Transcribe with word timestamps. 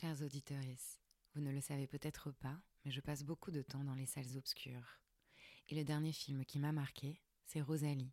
Chers 0.00 0.22
auditeurs, 0.22 0.58
vous 1.34 1.40
ne 1.40 1.52
le 1.52 1.60
savez 1.60 1.86
peut-être 1.86 2.32
pas, 2.32 2.60
mais 2.84 2.90
je 2.90 3.00
passe 3.00 3.22
beaucoup 3.22 3.52
de 3.52 3.62
temps 3.62 3.84
dans 3.84 3.94
les 3.94 4.06
salles 4.06 4.36
obscures. 4.36 4.98
Et 5.68 5.76
le 5.76 5.84
dernier 5.84 6.12
film 6.12 6.44
qui 6.44 6.58
m'a 6.58 6.72
marqué, 6.72 7.20
c'est 7.44 7.60
Rosalie, 7.60 8.12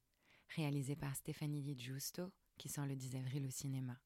réalisé 0.55 0.95
par 0.95 1.15
Stéphanie 1.15 1.63
Di 1.63 1.75
Giusto, 1.75 2.31
qui 2.59 2.69
sort 2.69 2.85
le 2.85 2.95
10 2.95 3.15
avril 3.15 3.47
au 3.47 3.49
cinéma. 3.49 3.99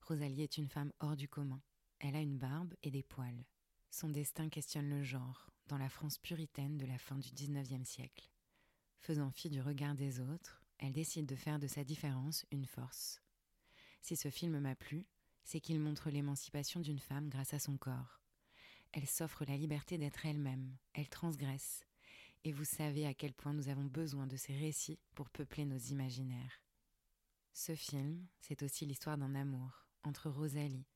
Rosalie 0.00 0.40
est 0.40 0.56
une 0.56 0.70
femme 0.70 0.90
hors 1.00 1.16
du 1.16 1.28
commun. 1.28 1.60
Elle 1.98 2.16
a 2.16 2.22
une 2.22 2.38
barbe 2.38 2.72
et 2.82 2.90
des 2.90 3.02
poils. 3.02 3.44
Son 3.90 4.08
destin 4.08 4.48
questionne 4.48 4.88
le 4.88 5.02
genre, 5.02 5.50
dans 5.66 5.76
la 5.76 5.90
France 5.90 6.16
puritaine 6.16 6.78
de 6.78 6.86
la 6.86 6.96
fin 6.96 7.18
du 7.18 7.30
XIXe 7.30 7.86
siècle. 7.86 8.30
Faisant 9.00 9.30
fi 9.32 9.50
du 9.50 9.60
regard 9.60 9.96
des 9.96 10.18
autres, 10.18 10.64
elle 10.78 10.94
décide 10.94 11.26
de 11.26 11.36
faire 11.36 11.58
de 11.58 11.66
sa 11.66 11.84
différence 11.84 12.46
une 12.50 12.64
force. 12.64 13.20
Si 14.00 14.16
ce 14.16 14.30
film 14.30 14.58
m'a 14.60 14.74
plu, 14.74 15.06
c'est 15.44 15.60
qu'il 15.60 15.80
montre 15.80 16.10
l'émancipation 16.10 16.80
d'une 16.80 16.98
femme 16.98 17.28
grâce 17.28 17.54
à 17.54 17.58
son 17.58 17.76
corps. 17.76 18.20
Elle 18.92 19.06
s'offre 19.06 19.44
la 19.44 19.56
liberté 19.56 19.98
d'être 19.98 20.26
elle-même, 20.26 20.76
elle 20.94 21.08
transgresse. 21.08 21.84
Et 22.44 22.52
vous 22.52 22.64
savez 22.64 23.06
à 23.06 23.14
quel 23.14 23.34
point 23.34 23.52
nous 23.52 23.68
avons 23.68 23.84
besoin 23.84 24.26
de 24.26 24.36
ces 24.36 24.56
récits 24.56 24.98
pour 25.14 25.28
peupler 25.30 25.64
nos 25.64 25.78
imaginaires. 25.78 26.62
Ce 27.52 27.74
film, 27.74 28.26
c'est 28.40 28.62
aussi 28.62 28.86
l'histoire 28.86 29.18
d'un 29.18 29.34
amour 29.34 29.86
entre 30.02 30.30
Rosalie, 30.30 30.86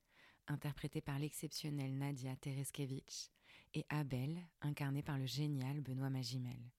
interprétée 0.47 1.01
par 1.01 1.19
l'exceptionnelle 1.19 1.97
Nadia 1.97 2.35
Tereskevich, 2.37 3.31
et 3.75 3.85
Abel, 3.89 4.41
incarné 4.61 5.03
par 5.03 5.19
le 5.19 5.27
génial 5.27 5.81
Benoît 5.81 6.11
Magimel. 6.11 6.71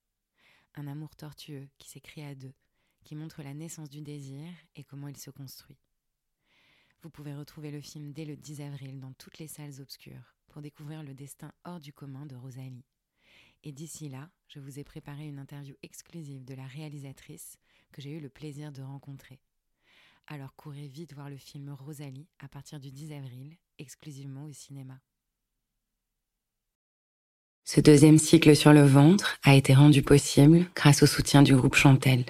Un 0.76 0.88
amour 0.88 1.16
tortueux 1.16 1.68
qui 1.78 1.90
s'écrit 1.90 2.24
à 2.24 2.36
deux, 2.36 2.54
qui 3.04 3.16
montre 3.16 3.44
la 3.44 3.54
naissance 3.54 3.90
du 3.90 4.02
désir 4.02 4.48
et 4.76 4.84
comment 4.84 5.08
il 5.08 5.18
se 5.18 5.30
construit. 5.30 5.85
Vous 7.06 7.12
pouvez 7.12 7.36
retrouver 7.36 7.70
le 7.70 7.82
film 7.82 8.14
dès 8.14 8.26
le 8.26 8.36
10 8.36 8.62
avril 8.62 9.00
dans 9.00 9.14
toutes 9.14 9.38
les 9.38 9.48
salles 9.48 9.80
obscures 9.80 10.34
pour 10.48 10.64
découvrir 10.64 11.04
le 11.04 11.14
destin 11.14 11.52
hors 11.64 11.80
du 11.80 11.94
commun 11.94 12.26
de 12.26 12.36
Rosalie. 12.36 12.84
Et 13.64 13.72
d'ici 13.72 14.10
là, 14.10 14.32
je 14.48 14.60
vous 14.60 14.80
ai 14.80 14.84
préparé 14.84 15.28
une 15.28 15.38
interview 15.38 15.76
exclusive 15.84 16.44
de 16.44 16.56
la 16.56 16.66
réalisatrice 16.66 17.60
que 17.92 18.02
j'ai 18.02 18.10
eu 18.10 18.20
le 18.20 18.30
plaisir 18.30 18.72
de 18.72 18.82
rencontrer. 18.82 19.40
Alors 20.26 20.56
courez 20.56 20.88
vite 20.88 21.14
voir 21.14 21.30
le 21.30 21.38
film 21.38 21.70
Rosalie 21.70 22.28
à 22.40 22.48
partir 22.48 22.80
du 22.80 22.90
10 22.90 23.14
avril, 23.14 23.56
exclusivement 23.78 24.46
au 24.46 24.52
cinéma. 24.52 25.00
Ce 27.66 27.82
deuxième 27.82 28.18
cycle 28.18 28.56
sur 28.56 28.74
le 28.74 28.84
ventre 28.84 29.38
a 29.44 29.54
été 29.54 29.76
rendu 29.76 30.02
possible 30.02 30.66
grâce 30.74 31.04
au 31.04 31.06
soutien 31.06 31.44
du 31.44 31.56
groupe 31.56 31.76
Chantel. 31.76 32.26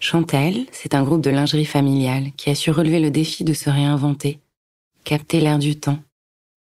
Chantel, 0.00 0.66
c'est 0.70 0.94
un 0.94 1.02
groupe 1.02 1.22
de 1.22 1.30
lingerie 1.30 1.64
familiale 1.64 2.30
qui 2.36 2.50
a 2.50 2.54
su 2.54 2.70
relever 2.70 3.00
le 3.00 3.10
défi 3.10 3.42
de 3.42 3.52
se 3.52 3.68
réinventer, 3.68 4.38
capter 5.04 5.40
l'air 5.40 5.58
du 5.58 5.78
temps 5.78 5.98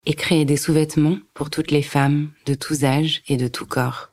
et 0.07 0.15
créer 0.15 0.45
des 0.45 0.57
sous-vêtements 0.57 1.19
pour 1.33 1.51
toutes 1.51 1.73
les 1.73 1.83
femmes 1.83 2.31
de 2.47 2.55
tous 2.55 2.85
âges 2.85 3.23
et 3.27 3.37
de 3.37 3.49
tout 3.49 3.67
corps. 3.67 4.11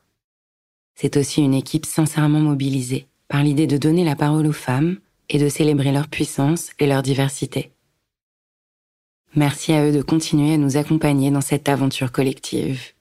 C'est 0.95 1.17
aussi 1.17 1.41
une 1.41 1.53
équipe 1.53 1.85
sincèrement 1.85 2.39
mobilisée 2.39 3.07
par 3.27 3.43
l'idée 3.43 3.67
de 3.67 3.77
donner 3.77 4.03
la 4.03 4.15
parole 4.15 4.47
aux 4.47 4.53
femmes 4.53 4.97
et 5.29 5.37
de 5.37 5.49
célébrer 5.49 5.91
leur 5.91 6.07
puissance 6.07 6.71
et 6.79 6.87
leur 6.87 7.03
diversité. 7.03 7.71
Merci 9.35 9.71
à 9.73 9.85
eux 9.85 9.91
de 9.91 10.01
continuer 10.01 10.55
à 10.55 10.57
nous 10.57 10.77
accompagner 10.77 11.31
dans 11.31 11.41
cette 11.41 11.69
aventure 11.69 12.11
collective. 12.11 12.93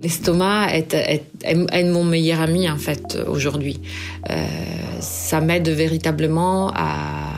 L'estomac 0.00 0.68
est, 0.74 1.84
mon 1.84 2.04
meilleur 2.04 2.40
ami 2.40 2.70
en 2.70 2.76
fait 2.76 3.18
aujourd'hui. 3.26 3.80
Euh, 4.30 4.46
ça 5.00 5.40
m'aide 5.40 5.68
véritablement 5.68 6.70
à, 6.72 7.34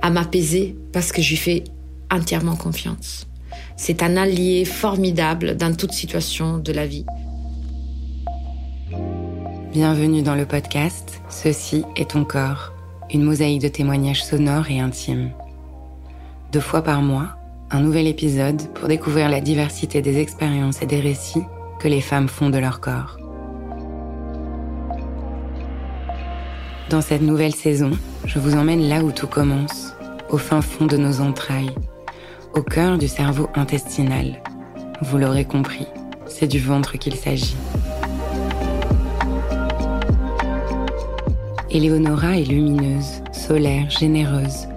à 0.00 0.10
m'apaiser 0.10 0.76
parce 0.92 1.10
que 1.10 1.20
lui 1.20 1.36
fais 1.36 1.64
entièrement 2.12 2.54
confiance. 2.54 3.26
C'est 3.76 4.02
un 4.04 4.16
allié 4.16 4.64
formidable 4.64 5.56
dans 5.56 5.74
toute 5.74 5.92
situation 5.92 6.58
de 6.58 6.72
la 6.72 6.86
vie. 6.86 7.04
Bienvenue 9.72 10.22
dans 10.22 10.36
le 10.36 10.46
podcast 10.46 11.20
Ceci 11.28 11.82
est 11.96 12.10
ton 12.10 12.24
corps, 12.24 12.72
une 13.12 13.24
mosaïque 13.24 13.62
de 13.62 13.68
témoignages 13.68 14.24
sonores 14.24 14.70
et 14.70 14.78
intimes. 14.78 15.30
Deux 16.52 16.60
fois 16.60 16.82
par 16.82 17.02
mois, 17.02 17.30
un 17.72 17.80
nouvel 17.80 18.06
épisode 18.06 18.62
pour 18.74 18.86
découvrir 18.86 19.28
la 19.28 19.40
diversité 19.40 20.00
des 20.00 20.18
expériences 20.18 20.80
et 20.80 20.86
des 20.86 21.00
récits 21.00 21.42
les 21.88 22.00
femmes 22.00 22.28
font 22.28 22.50
de 22.50 22.58
leur 22.58 22.80
corps. 22.80 23.18
Dans 26.90 27.00
cette 27.00 27.22
nouvelle 27.22 27.54
saison, 27.54 27.90
je 28.26 28.38
vous 28.38 28.54
emmène 28.54 28.88
là 28.88 29.02
où 29.02 29.10
tout 29.10 29.26
commence, 29.26 29.94
au 30.30 30.38
fin 30.38 30.60
fond 30.60 30.86
de 30.86 30.96
nos 30.96 31.20
entrailles, 31.20 31.74
au 32.54 32.62
cœur 32.62 32.98
du 32.98 33.08
cerveau 33.08 33.48
intestinal. 33.54 34.42
Vous 35.00 35.18
l'aurez 35.18 35.44
compris, 35.44 35.86
c'est 36.26 36.46
du 36.46 36.58
ventre 36.58 36.98
qu'il 36.98 37.14
s'agit. 37.14 37.56
Éléonora 41.70 42.38
est 42.38 42.44
lumineuse, 42.44 43.22
solaire, 43.32 43.90
généreuse. 43.90 44.68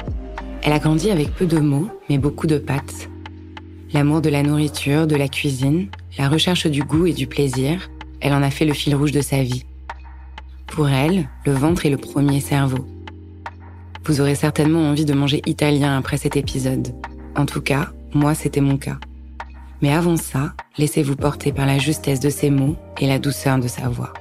Elle 0.63 0.73
a 0.73 0.79
grandi 0.79 1.11
avec 1.11 1.31
peu 1.35 1.45
de 1.45 1.59
mots, 1.59 1.89
mais 2.09 2.17
beaucoup 2.17 2.47
de 2.47 2.57
pattes. 2.57 3.09
L'amour 3.93 4.21
de 4.21 4.29
la 4.29 4.41
nourriture, 4.41 5.05
de 5.05 5.15
la 5.15 5.27
cuisine, 5.27 5.87
la 6.17 6.29
recherche 6.29 6.67
du 6.67 6.83
goût 6.83 7.05
et 7.05 7.13
du 7.13 7.27
plaisir, 7.27 7.89
elle 8.21 8.33
en 8.33 8.41
a 8.41 8.49
fait 8.49 8.65
le 8.65 8.73
fil 8.73 8.95
rouge 8.95 9.11
de 9.11 9.21
sa 9.21 9.43
vie. 9.43 9.65
Pour 10.65 10.89
elle, 10.89 11.29
le 11.45 11.53
ventre 11.53 11.85
est 11.85 11.89
le 11.89 11.97
premier 11.97 12.39
cerveau. 12.39 12.85
Vous 14.05 14.21
aurez 14.21 14.35
certainement 14.35 14.89
envie 14.89 15.05
de 15.05 15.13
manger 15.13 15.41
italien 15.45 15.97
après 15.97 16.17
cet 16.17 16.35
épisode. 16.35 16.93
En 17.35 17.45
tout 17.45 17.61
cas, 17.61 17.89
moi, 18.13 18.33
c'était 18.33 18.61
mon 18.61 18.77
cas. 18.77 18.97
Mais 19.81 19.93
avant 19.93 20.17
ça, 20.17 20.53
laissez-vous 20.77 21.15
porter 21.15 21.51
par 21.51 21.65
la 21.65 21.77
justesse 21.77 22.19
de 22.19 22.29
ses 22.29 22.49
mots 22.49 22.75
et 22.99 23.07
la 23.07 23.19
douceur 23.19 23.59
de 23.59 23.67
sa 23.67 23.89
voix. 23.89 24.13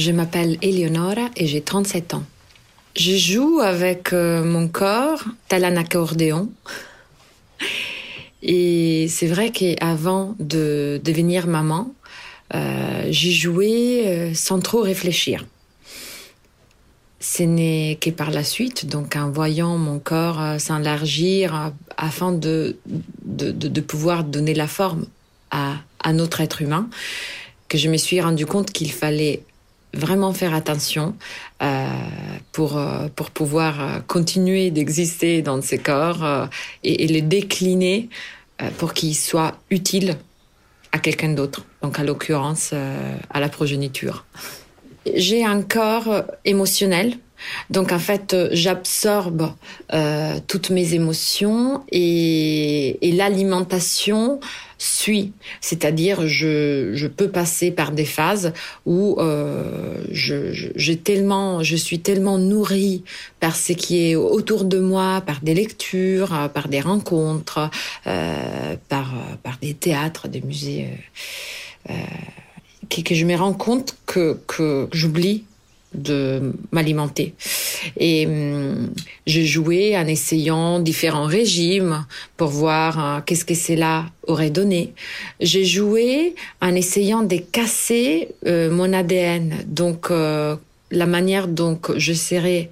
Je 0.00 0.12
m'appelle 0.12 0.56
Eleonora 0.62 1.28
et 1.36 1.46
j'ai 1.46 1.60
37 1.60 2.14
ans. 2.14 2.22
Je 2.96 3.16
joue 3.16 3.60
avec 3.60 4.14
euh, 4.14 4.42
mon 4.42 4.66
corps 4.66 5.22
tel 5.46 5.62
un 5.62 5.76
accordéon. 5.76 6.50
Et 8.42 9.08
c'est 9.10 9.26
vrai 9.26 9.50
qu'avant 9.50 10.36
de 10.38 11.02
devenir 11.04 11.46
maman, 11.46 11.92
euh, 12.54 13.08
j'ai 13.10 13.32
joué 13.32 14.06
euh, 14.06 14.32
sans 14.32 14.60
trop 14.60 14.80
réfléchir. 14.80 15.44
Ce 17.20 17.42
n'est 17.42 17.98
que 18.00 18.08
par 18.08 18.30
la 18.30 18.42
suite, 18.42 18.86
donc 18.86 19.16
en 19.16 19.30
voyant 19.30 19.76
mon 19.76 19.98
corps 19.98 20.58
s'élargir 20.58 21.72
afin 21.98 22.32
de, 22.32 22.78
de, 23.26 23.50
de, 23.50 23.80
pouvoir 23.82 24.24
donner 24.24 24.54
la 24.54 24.66
forme 24.66 25.04
à 25.50 25.74
un 26.02 26.18
autre 26.18 26.40
être 26.40 26.62
humain, 26.62 26.88
que 27.68 27.76
je 27.76 27.90
me 27.90 27.98
suis 27.98 28.22
rendu 28.22 28.46
compte 28.46 28.72
qu'il 28.72 28.90
fallait 28.90 29.42
vraiment 29.94 30.32
faire 30.32 30.54
attention 30.54 31.14
euh, 31.62 31.86
pour 32.52 32.76
euh, 32.76 33.08
pour 33.14 33.30
pouvoir 33.30 33.80
euh, 33.80 34.00
continuer 34.06 34.70
d'exister 34.70 35.42
dans 35.42 35.60
ces 35.62 35.78
corps 35.78 36.24
euh, 36.24 36.46
et, 36.84 37.04
et, 37.04 37.06
les 37.06 37.22
décliner 37.22 38.08
euh, 38.62 38.70
pour 38.78 38.94
qu'ils 38.94 39.16
soient 39.16 39.56
utiles 39.70 40.16
à 40.92 40.98
quelqu'un 40.98 41.30
d'autre. 41.30 41.64
Donc 41.82 41.98
à 41.98 42.04
l'occurrence 42.04 42.72
à 42.72 43.40
la 43.40 43.48
progéniture. 43.48 44.24
J'ai 45.14 45.44
un 45.44 45.62
corps 45.62 46.24
émotionnel. 46.44 47.16
Donc 47.70 47.92
en 47.92 47.98
fait, 47.98 48.36
j'absorbe 48.52 49.52
toutes 50.46 50.70
mes 50.70 50.94
émotions 50.94 51.82
et, 51.90 52.98
l'alimentation 53.02 54.40
suit. 54.80 55.32
C'est-à-dire, 55.60 56.26
je, 56.26 57.06
peux 57.06 57.28
passer 57.28 57.70
par 57.70 57.92
des 57.92 58.06
phases 58.06 58.52
où 58.86 59.16
euh, 59.18 60.02
je, 60.10 60.72
suis 61.76 62.00
tellement 62.00 62.38
nourrie 62.38 63.04
par 63.40 63.56
ce 63.56 63.72
qui 63.74 64.10
est 64.10 64.14
autour 64.14 64.64
de 64.64 64.78
moi, 64.80 65.22
par 65.26 65.40
des 65.42 65.54
lectures, 65.54 66.50
par 66.54 66.68
des 66.68 66.80
rencontres, 66.80 67.70
euh, 68.06 68.76
par, 68.88 69.12
des 69.60 69.74
théâtres, 69.74 70.28
des 70.28 70.40
musées, 70.40 70.88
euh, 71.90 71.92
euh 71.92 71.94
que, 72.88 73.14
je 73.14 73.24
me 73.24 73.36
rends 73.36 73.52
compte 73.52 73.94
que 74.06 74.88
j'oublie 74.92 75.44
de 75.94 76.52
m'alimenter. 76.70 77.34
Et 77.96 78.26
hum, 78.26 78.90
j'ai 79.26 79.44
joué 79.44 79.96
en 79.96 80.06
essayant 80.06 80.78
différents 80.78 81.26
régimes 81.26 82.06
pour 82.36 82.48
voir 82.48 83.04
euh, 83.04 83.20
qu'est-ce 83.24 83.44
que 83.44 83.54
cela 83.54 84.06
aurait 84.26 84.50
donné. 84.50 84.92
J'ai 85.40 85.64
joué 85.64 86.34
en 86.60 86.74
essayant 86.74 87.22
de 87.22 87.36
casser 87.36 88.28
euh, 88.46 88.70
mon 88.70 88.92
ADN, 88.92 89.54
donc 89.66 90.10
euh, 90.10 90.56
la 90.90 91.06
manière 91.06 91.48
dont 91.48 91.80
je 91.96 92.12
serais 92.12 92.70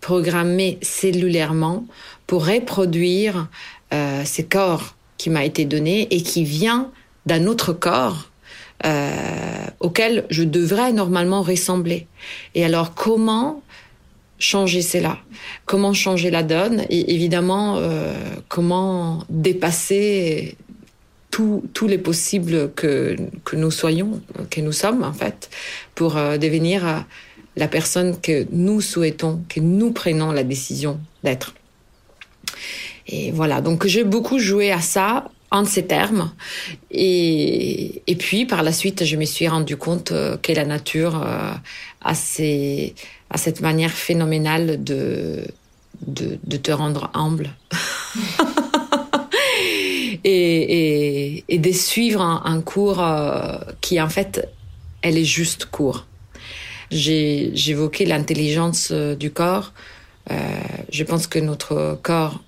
programmé 0.00 0.78
cellulairement 0.82 1.86
pour 2.26 2.46
reproduire 2.46 3.48
ce 3.92 4.40
corps 4.42 4.96
qui 5.18 5.28
m'a 5.28 5.44
été 5.44 5.64
donné 5.64 6.08
et 6.10 6.22
qui 6.22 6.44
vient 6.44 6.90
d'un 7.26 7.46
autre 7.46 7.72
corps 7.72 8.31
euh, 8.84 9.66
auquel 9.80 10.24
je 10.30 10.42
devrais 10.42 10.92
normalement 10.92 11.42
ressembler. 11.42 12.06
Et 12.54 12.64
alors 12.64 12.94
comment 12.94 13.62
changer 14.38 14.82
cela? 14.82 15.18
Comment 15.66 15.92
changer 15.92 16.30
la 16.30 16.42
donne? 16.42 16.84
Et 16.90 17.14
évidemment, 17.14 17.76
euh, 17.76 18.14
comment 18.48 19.24
dépasser 19.28 20.56
tous 21.30 21.88
les 21.88 21.96
possibles 21.96 22.70
que, 22.74 23.16
que 23.44 23.56
nous 23.56 23.70
soyons, 23.70 24.20
que 24.50 24.60
nous 24.60 24.72
sommes 24.72 25.02
en 25.02 25.14
fait, 25.14 25.48
pour 25.94 26.18
euh, 26.18 26.36
devenir 26.36 27.06
la 27.56 27.68
personne 27.68 28.20
que 28.20 28.46
nous 28.50 28.80
souhaitons, 28.80 29.42
que 29.48 29.60
nous 29.60 29.92
prenons 29.92 30.32
la 30.32 30.44
décision 30.44 31.00
d'être. 31.24 31.54
Et 33.06 33.30
voilà, 33.30 33.60
donc 33.60 33.86
j'ai 33.86 34.04
beaucoup 34.04 34.38
joué 34.38 34.72
à 34.72 34.80
ça 34.80 35.30
en 35.52 35.64
ces 35.64 35.86
termes. 35.86 36.32
Et, 36.90 38.02
et 38.06 38.16
puis 38.16 38.46
par 38.46 38.62
la 38.64 38.72
suite, 38.72 39.04
je 39.04 39.16
me 39.16 39.24
suis 39.24 39.46
rendu 39.46 39.76
compte 39.76 40.10
euh, 40.10 40.36
que 40.36 40.52
la 40.52 40.64
nature 40.64 41.24
a, 42.02 42.14
ces, 42.14 42.94
a 43.30 43.38
cette 43.38 43.60
manière 43.60 43.92
phénoménale 43.92 44.82
de, 44.82 45.44
de, 46.06 46.38
de 46.42 46.56
te 46.56 46.72
rendre 46.72 47.10
humble. 47.14 47.50
et, 50.24 51.36
et, 51.36 51.44
et, 51.48 51.58
de 51.58 51.72
suivre 51.72 52.20
un, 52.22 52.60
cours 52.60 53.02
euh, 53.02 53.58
qui 53.80 54.00
en 54.00 54.08
fait, 54.08 54.48
elle 55.02 55.18
est 55.18 55.24
juste 55.24 55.66
court. 55.66 56.06
J'ai 56.90 57.52
évoqué 57.70 58.04
l'intelligence 58.04 58.90
euh, 58.92 59.14
du 59.14 59.30
corps. 59.30 59.72
Euh, 60.30 60.34
je 60.90 61.04
pense 61.04 61.26
que 61.26 61.38
notre 61.38 61.98
corps 62.02 62.42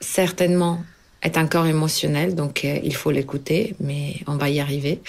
certainement 0.00 0.82
est 1.22 1.38
un 1.38 1.46
corps 1.46 1.66
émotionnel, 1.66 2.34
donc 2.34 2.64
euh, 2.64 2.78
il 2.84 2.94
faut 2.94 3.10
l'écouter, 3.10 3.74
mais 3.80 4.16
on 4.26 4.36
va 4.36 4.50
y 4.50 4.60
arriver. 4.60 5.00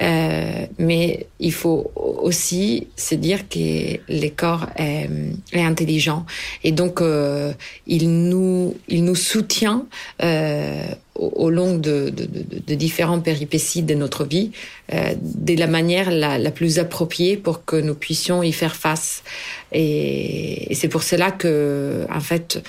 Euh, 0.00 0.66
mais 0.78 1.26
il 1.38 1.52
faut 1.52 1.90
aussi 1.94 2.88
se 2.96 3.14
dire 3.14 3.48
que 3.48 3.98
le 4.08 4.28
corps 4.28 4.66
est, 4.76 5.08
est 5.52 5.62
intelligent 5.62 6.24
et 6.64 6.72
donc 6.72 7.00
euh, 7.00 7.52
il 7.86 8.28
nous 8.28 8.76
il 8.88 9.04
nous 9.04 9.14
soutient 9.14 9.86
euh, 10.22 10.86
au, 11.14 11.26
au, 11.36 11.50
long 11.50 11.74
de, 11.76 12.10
de, 12.10 12.24
de, 12.24 12.44
de, 12.66 12.74
différents 12.74 13.20
péripéties 13.20 13.82
de 13.82 13.94
notre 13.94 14.24
vie 14.24 14.52
euh, 14.94 15.14
de 15.20 15.54
la 15.58 15.66
manière 15.66 16.10
la, 16.10 16.38
la, 16.38 16.50
plus 16.50 16.78
appropriée 16.78 17.36
pour 17.36 17.64
que 17.64 17.76
nous 17.76 17.94
puissions 17.94 18.42
y 18.42 18.52
faire 18.52 18.76
face. 18.76 19.22
Et, 19.72 20.72
et 20.72 20.74
c'est 20.74 20.88
pour 20.88 21.02
cela 21.02 21.30
que 21.30 22.06
en 22.10 22.20
fait 22.20 22.62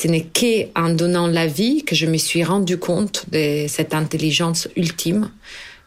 ce 0.00 0.06
n'est 0.06 0.26
qu'en 0.26 0.90
donnant 0.90 1.26
la 1.26 1.48
vie 1.48 1.82
que 1.82 1.96
je 1.96 2.06
me 2.06 2.18
suis 2.18 2.44
rendu 2.44 2.78
compte 2.78 3.26
de 3.32 3.66
cette 3.66 3.94
intelligence 3.94 4.68
ultime 4.76 5.30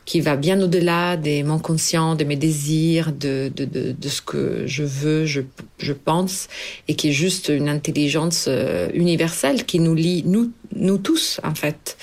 qui 0.03 0.19
va 0.19 0.35
bien 0.35 0.59
au-delà 0.61 1.15
de 1.15 1.43
mon 1.43 1.59
conscient, 1.59 2.15
de 2.15 2.25
mes 2.25 2.35
désirs, 2.35 3.13
de, 3.13 3.49
de, 3.55 3.63
de, 3.63 3.91
de, 3.93 4.09
ce 4.09 4.21
que 4.21 4.65
je 4.65 4.83
veux, 4.83 5.25
je, 5.25 5.41
je 5.77 5.93
pense, 5.93 6.49
et 6.89 6.95
qui 6.95 7.09
est 7.09 7.13
juste 7.13 7.47
une 7.49 7.69
intelligence 7.69 8.45
euh, 8.49 8.89
universelle 8.93 9.63
qui 9.65 9.79
nous 9.79 9.95
lie, 9.95 10.23
nous, 10.25 10.51
nous 10.75 10.97
tous, 10.97 11.39
en 11.43 11.55
fait, 11.55 11.97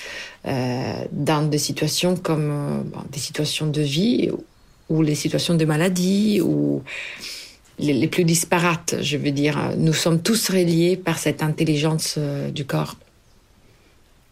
euh, 0.47 0.93
dans 1.11 1.43
des 1.43 1.59
situations 1.59 2.15
comme 2.15 2.49
euh, 2.49 2.81
bon, 2.85 3.01
des 3.11 3.19
situations 3.19 3.67
de 3.67 3.81
vie 3.81 4.31
ou 4.87 5.03
les 5.03 5.15
situations 5.15 5.53
de 5.53 5.65
maladie 5.65 6.41
ou 6.41 6.81
les, 7.79 8.07
plus 8.07 8.23
disparates, 8.23 8.95
je 9.01 9.17
veux 9.17 9.31
dire. 9.31 9.71
Nous 9.77 9.93
sommes 9.93 10.21
tous 10.21 10.49
reliés 10.49 10.97
par 10.97 11.17
cette 11.17 11.41
intelligence 11.41 12.15
euh, 12.17 12.51
du 12.51 12.65
corps. 12.65 12.95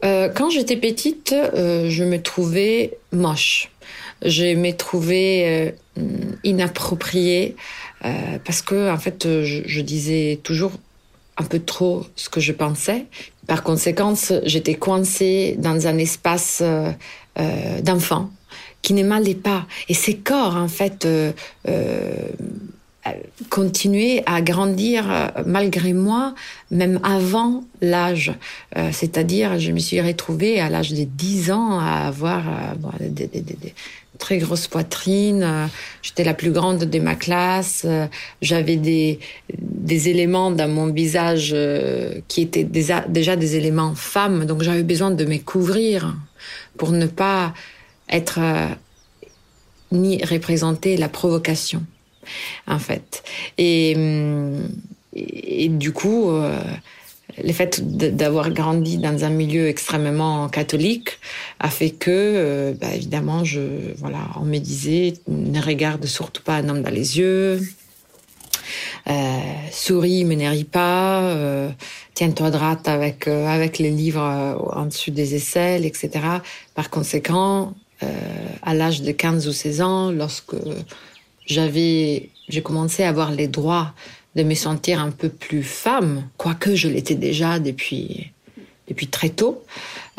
Euh, 0.05 0.29
quand 0.29 0.49
j'étais 0.49 0.77
petite, 0.77 1.33
euh, 1.33 1.89
je 1.89 2.03
me 2.03 2.21
trouvais 2.21 2.97
moche. 3.11 3.71
Je 4.23 4.55
me 4.55 4.71
trouvais 4.71 5.75
inappropriée 6.43 7.55
parce 8.01 8.63
que, 8.63 8.91
en 8.91 8.97
fait, 8.97 9.27
je, 9.43 9.81
disais 9.81 10.39
toujours 10.41 10.71
un 11.37 11.43
peu 11.43 11.59
trop 11.59 12.03
ce 12.15 12.27
que 12.27 12.39
je 12.39 12.51
pensais. 12.51 13.05
Par 13.45 13.61
conséquent, 13.61 14.15
j'étais 14.43 14.73
coincée 14.73 15.55
dans 15.59 15.85
un 15.85 15.99
espace 15.99 16.63
d'enfant 17.83 18.31
qui 18.81 18.93
ne 18.93 19.03
m'allait 19.03 19.35
pas. 19.35 19.67
Et 19.87 19.93
ces 19.93 20.17
corps, 20.17 20.55
en 20.55 20.67
fait, 20.67 21.07
continuer 23.49 24.23
à 24.25 24.41
grandir 24.41 25.05
euh, 25.09 25.27
malgré 25.45 25.93
moi, 25.93 26.33
même 26.71 26.99
avant 27.03 27.63
l'âge. 27.81 28.33
Euh, 28.77 28.89
C'est-à-dire, 28.91 29.59
je 29.59 29.71
me 29.71 29.79
suis 29.79 30.01
retrouvée 30.01 30.59
à 30.59 30.69
l'âge 30.69 30.91
de 30.93 31.03
10 31.03 31.51
ans 31.51 31.79
à 31.79 32.07
avoir 32.07 32.47
euh, 32.47 32.75
bon, 32.77 32.89
des, 32.99 33.27
des, 33.27 33.41
des, 33.41 33.73
très 34.17 34.37
grosses 34.39 34.67
poitrines. 34.67 35.43
Euh, 35.43 35.67
J'étais 36.01 36.23
la 36.23 36.33
plus 36.33 36.51
grande 36.51 36.83
de 36.83 36.99
ma 36.99 37.15
classe. 37.15 37.83
Euh, 37.85 38.07
J'avais 38.41 38.75
des, 38.75 39.19
des 39.57 40.09
éléments 40.09 40.51
dans 40.51 40.67
mon 40.67 40.87
visage 40.87 41.51
euh, 41.53 42.19
qui 42.27 42.41
étaient 42.41 42.63
déjà, 42.63 43.01
déjà 43.01 43.35
des 43.35 43.55
éléments 43.55 43.95
femmes. 43.95 44.45
Donc 44.45 44.63
j'avais 44.63 44.83
besoin 44.83 45.11
de 45.11 45.25
me 45.25 45.37
couvrir 45.37 46.15
pour 46.77 46.91
ne 46.91 47.05
pas 47.07 47.53
être 48.09 48.39
ni 49.91 50.23
représenter 50.23 50.95
la 50.97 51.09
provocation 51.09 51.83
en 52.67 52.79
fait. 52.79 53.23
Et, 53.57 53.95
du 55.69 55.91
coup, 55.91 56.29
euh, 56.29 56.59
le 57.43 57.53
fait 57.53 57.97
d'avoir 58.15 58.51
grandi 58.51 58.97
dans 58.97 59.23
un 59.23 59.29
milieu 59.29 59.67
extrêmement 59.67 60.49
catholique 60.49 61.19
a 61.59 61.69
fait 61.69 61.91
que, 61.91 62.09
euh, 62.09 62.73
bah, 62.79 62.87
évidemment, 62.95 63.43
je, 63.43 63.93
voilà, 63.97 64.19
on 64.39 64.45
me 64.45 64.57
disait 64.57 65.13
ne 65.27 65.61
regarde 65.61 66.05
surtout 66.05 66.41
pas 66.41 66.55
un 66.55 66.69
homme 66.69 66.81
dans 66.81 66.89
les 66.89 67.19
yeux. 67.19 67.61
Euh, 69.09 69.39
souris, 69.71 70.25
mais 70.25 70.35
n'éris 70.35 70.65
pas, 70.65 71.21
euh, 71.21 71.69
tiens-toi 72.13 72.51
droite 72.51 72.87
avec, 72.87 73.27
avec 73.27 73.77
les 73.79 73.91
livres 73.91 74.21
en 74.73 74.85
dessus 74.85 75.11
des 75.11 75.35
aisselles, 75.35 75.85
etc. 75.85 76.09
Par 76.75 76.89
conséquent, 76.89 77.73
à 78.61 78.73
l'âge 78.73 79.01
de 79.01 79.11
15 79.11 79.47
ou 79.47 79.53
16 79.53 79.81
ans, 79.81 80.11
lorsque 80.11 80.55
j'avais, 81.47 82.29
j'ai 82.47 82.61
commencé 82.61 83.03
à 83.03 83.09
avoir 83.09 83.31
les 83.31 83.47
droits 83.47 83.93
de 84.35 84.43
me 84.43 84.53
sentir 84.53 85.01
un 85.01 85.09
peu 85.09 85.29
plus 85.29 85.63
femme, 85.63 86.27
quoique 86.37 86.75
je 86.75 86.87
l'étais 86.87 87.15
déjà 87.15 87.59
depuis 87.59 88.31
depuis 88.87 89.07
très 89.07 89.29
tôt. 89.29 89.63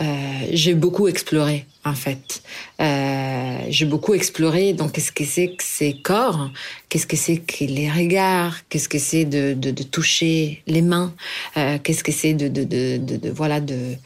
Euh, 0.00 0.04
j'ai 0.52 0.74
beaucoup 0.74 1.08
exploré 1.08 1.66
en 1.84 1.94
fait. 1.94 2.42
Euh, 2.80 3.58
j'ai 3.68 3.86
beaucoup 3.86 4.14
exploré 4.14 4.72
donc 4.74 4.92
qu'est-ce 4.92 5.10
que 5.10 5.24
c'est 5.24 5.48
que 5.48 5.64
ces 5.64 5.94
corps, 5.94 6.50
qu'est-ce 6.88 7.06
que 7.06 7.16
c'est 7.16 7.38
que 7.38 7.64
les 7.64 7.90
regards, 7.90 8.56
qu'est-ce 8.68 8.88
que 8.88 8.98
c'est 8.98 9.24
de, 9.24 9.54
de, 9.54 9.70
de, 9.70 9.82
toucher 9.82 10.62
les 10.66 10.82
mains, 10.82 11.14
euh, 11.56 11.78
qu'est-ce 11.82 12.04
que 12.04 12.12
c'est 12.12 12.34
de, 12.34 12.48
de, 12.48 12.64
de, 12.64 12.98
de, 12.98 13.30
voilà 13.30 13.60
de 13.60 13.96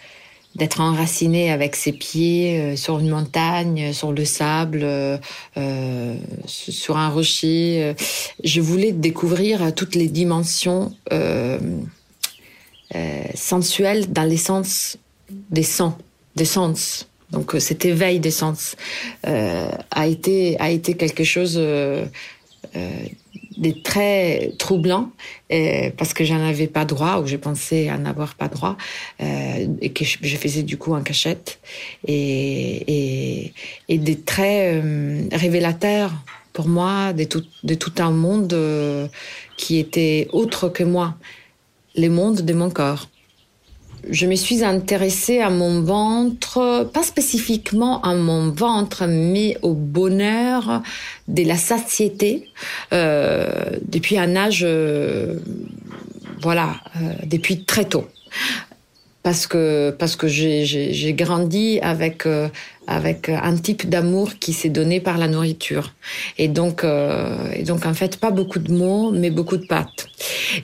d'être 0.57 0.81
enraciné 0.81 1.51
avec 1.51 1.77
ses 1.77 1.93
pieds 1.93 2.61
euh, 2.61 2.77
sur 2.77 2.99
une 2.99 3.09
montagne, 3.09 3.93
sur 3.93 4.13
le 4.13 4.25
sable, 4.25 4.81
euh, 4.83 5.17
euh 5.57 6.17
sur 6.47 6.97
un 6.97 7.09
rocher. 7.09 7.95
Je 8.45 8.61
voulais 8.61 8.93
découvrir 8.93 9.75
toutes 9.75 9.95
les 9.95 10.09
dimensions 10.09 10.95
euh, 11.13 11.59
euh, 12.95 13.23
sensuelles 13.35 14.13
dans 14.13 14.25
l'essence 14.25 14.99
des 15.51 15.63
sens, 15.63 15.95
des 16.37 16.45
sens. 16.45 17.09
Donc 17.31 17.55
cet 17.59 17.85
éveil 17.87 18.21
des 18.21 18.31
sens 18.31 18.77
a 19.25 20.07
été 20.07 20.61
a 20.61 20.71
été 20.71 20.95
quelque 20.95 21.25
chose 21.25 21.59
des 23.63 23.81
très 23.81 24.53
troublants 24.59 25.11
euh, 25.53 25.91
parce 25.97 26.13
que 26.13 26.25
j'en 26.25 26.45
avais 26.45 26.67
pas 26.67 26.85
droit 26.85 27.21
ou 27.21 27.27
je 27.27 27.37
pensais 27.37 27.91
en 27.91 28.05
avoir 28.05 28.35
pas 28.35 28.49
droit 28.49 28.77
euh, 29.23 29.67
et 29.81 29.91
que 29.93 30.05
je, 30.05 30.37
faisais 30.37 30.65
du 30.65 30.77
coup 30.77 30.93
en 30.95 31.03
cachette. 31.03 31.61
Et, 32.07 33.53
des 33.89 34.19
traits 34.21 34.85
euh, 34.85 35.29
révélateurs 35.33 36.13
pour 36.53 36.67
moi 36.67 37.13
de 37.13 37.25
tout, 37.25 37.45
de 37.63 37.75
tout 37.75 37.93
un 37.99 38.11
monde 38.11 38.55
qui 39.57 39.79
était 39.79 40.29
autre 40.33 40.69
que 40.69 40.83
moi, 40.83 41.15
les 41.95 42.09
mondes 42.09 42.43
de 42.43 42.53
mon 42.53 42.69
corps 42.69 43.09
je 44.11 44.27
me 44.27 44.35
suis 44.35 44.65
intéressée 44.65 45.39
à 45.41 45.51
mon 45.51 45.83
ventre, 45.83 46.91
pas 46.93 47.03
spécifiquement 47.03 48.01
à 48.03 48.15
mon 48.15 48.51
ventre, 48.51 49.07
mais 49.07 49.57
au 49.63 49.75
bonheur 49.75 50.83
de 51.29 51.45
la 51.45 51.57
satiété 51.57 52.49
euh, 52.93 53.49
depuis 53.87 54.19
un 54.19 54.35
âge, 54.37 54.65
euh, 54.67 55.39
voilà, 56.41 56.77
euh, 56.97 57.13
depuis 57.27 57.65
très 57.65 57.85
tôt. 57.85 58.07
Parce 59.23 59.47
que 59.47 59.95
parce 59.97 60.17
que 60.17 60.27
j'ai 60.27 61.15
grandi 61.17 61.79
avec 61.81 62.27
euh, 62.27 62.49
avec 62.89 63.29
un 63.29 63.57
type 63.57 63.89
d'amour 63.89 64.33
qui 64.41 64.53
s'est 64.53 64.69
donné 64.69 64.99
par 64.99 65.17
la 65.17 65.29
nourriture. 65.29 65.95
Et 66.39 66.49
donc, 66.49 66.83
euh, 66.83 67.37
et 67.55 67.63
donc 67.63 67.87
en 67.87 67.95
fait, 67.95 68.17
pas 68.17 68.33
beaucoup 68.33 68.59
de 68.59 68.73
mots, 68.73 69.13
mais 69.13 69.31
beaucoup 69.31 69.57
de 69.57 69.67
pattes. 69.67 70.09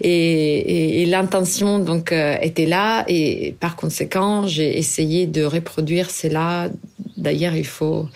Et, 0.01 1.03
et, 1.03 1.07
l'intention 1.07 1.79
donc 1.79 2.13
euh, 2.13 2.37
était 2.41 2.67
là, 2.67 3.05
et 3.09 3.55
par 3.61 3.77
conséquent, 3.77 4.47
j'ai 4.47 4.79
essayé 4.79 5.27
de 5.27 5.45
reproduire 5.45 6.11
cela. 6.11 6.69
D'ailleurs, 7.17 7.57
il 7.57 7.67
faut 7.67 8.09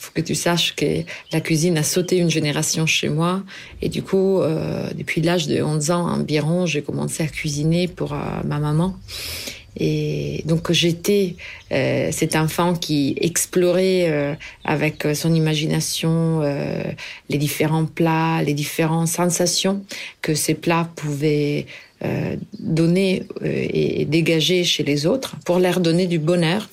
faut 0.00 0.12
que 0.14 0.22
tu 0.22 0.34
saches 0.34 0.74
que 0.74 1.02
la 1.30 1.42
cuisine 1.42 1.76
a 1.76 1.82
sauté 1.82 2.16
une 2.16 2.30
génération 2.30 2.86
chez 2.86 3.10
moi. 3.10 3.42
Et 3.82 3.90
du 3.90 4.02
coup, 4.02 4.40
euh, 4.40 4.88
depuis 4.96 5.20
l'âge 5.20 5.46
de 5.46 5.62
11 5.62 5.90
ans 5.90 6.08
environ, 6.08 6.64
j'ai 6.64 6.80
commencé 6.80 7.22
à 7.22 7.26
cuisiner 7.26 7.86
pour 7.86 8.14
euh, 8.14 8.16
ma 8.46 8.58
maman. 8.58 8.96
Et 9.76 10.42
donc 10.46 10.72
j'étais 10.72 11.36
euh, 11.72 12.10
cet 12.10 12.36
enfant 12.36 12.74
qui 12.74 13.14
explorait 13.20 14.06
euh, 14.08 14.34
avec 14.64 15.06
son 15.14 15.32
imagination 15.34 16.40
euh, 16.42 16.82
les 17.28 17.38
différents 17.38 17.86
plats, 17.86 18.42
les 18.42 18.54
différentes 18.54 19.08
sensations 19.08 19.84
que 20.22 20.34
ces 20.34 20.54
plats 20.54 20.88
pouvaient 20.96 21.66
euh, 22.04 22.36
donner 22.58 23.24
et 23.42 24.04
dégager 24.06 24.64
chez 24.64 24.82
les 24.82 25.06
autres 25.06 25.36
pour 25.44 25.58
leur 25.58 25.80
donner 25.80 26.06
du 26.06 26.18
bonheur 26.18 26.68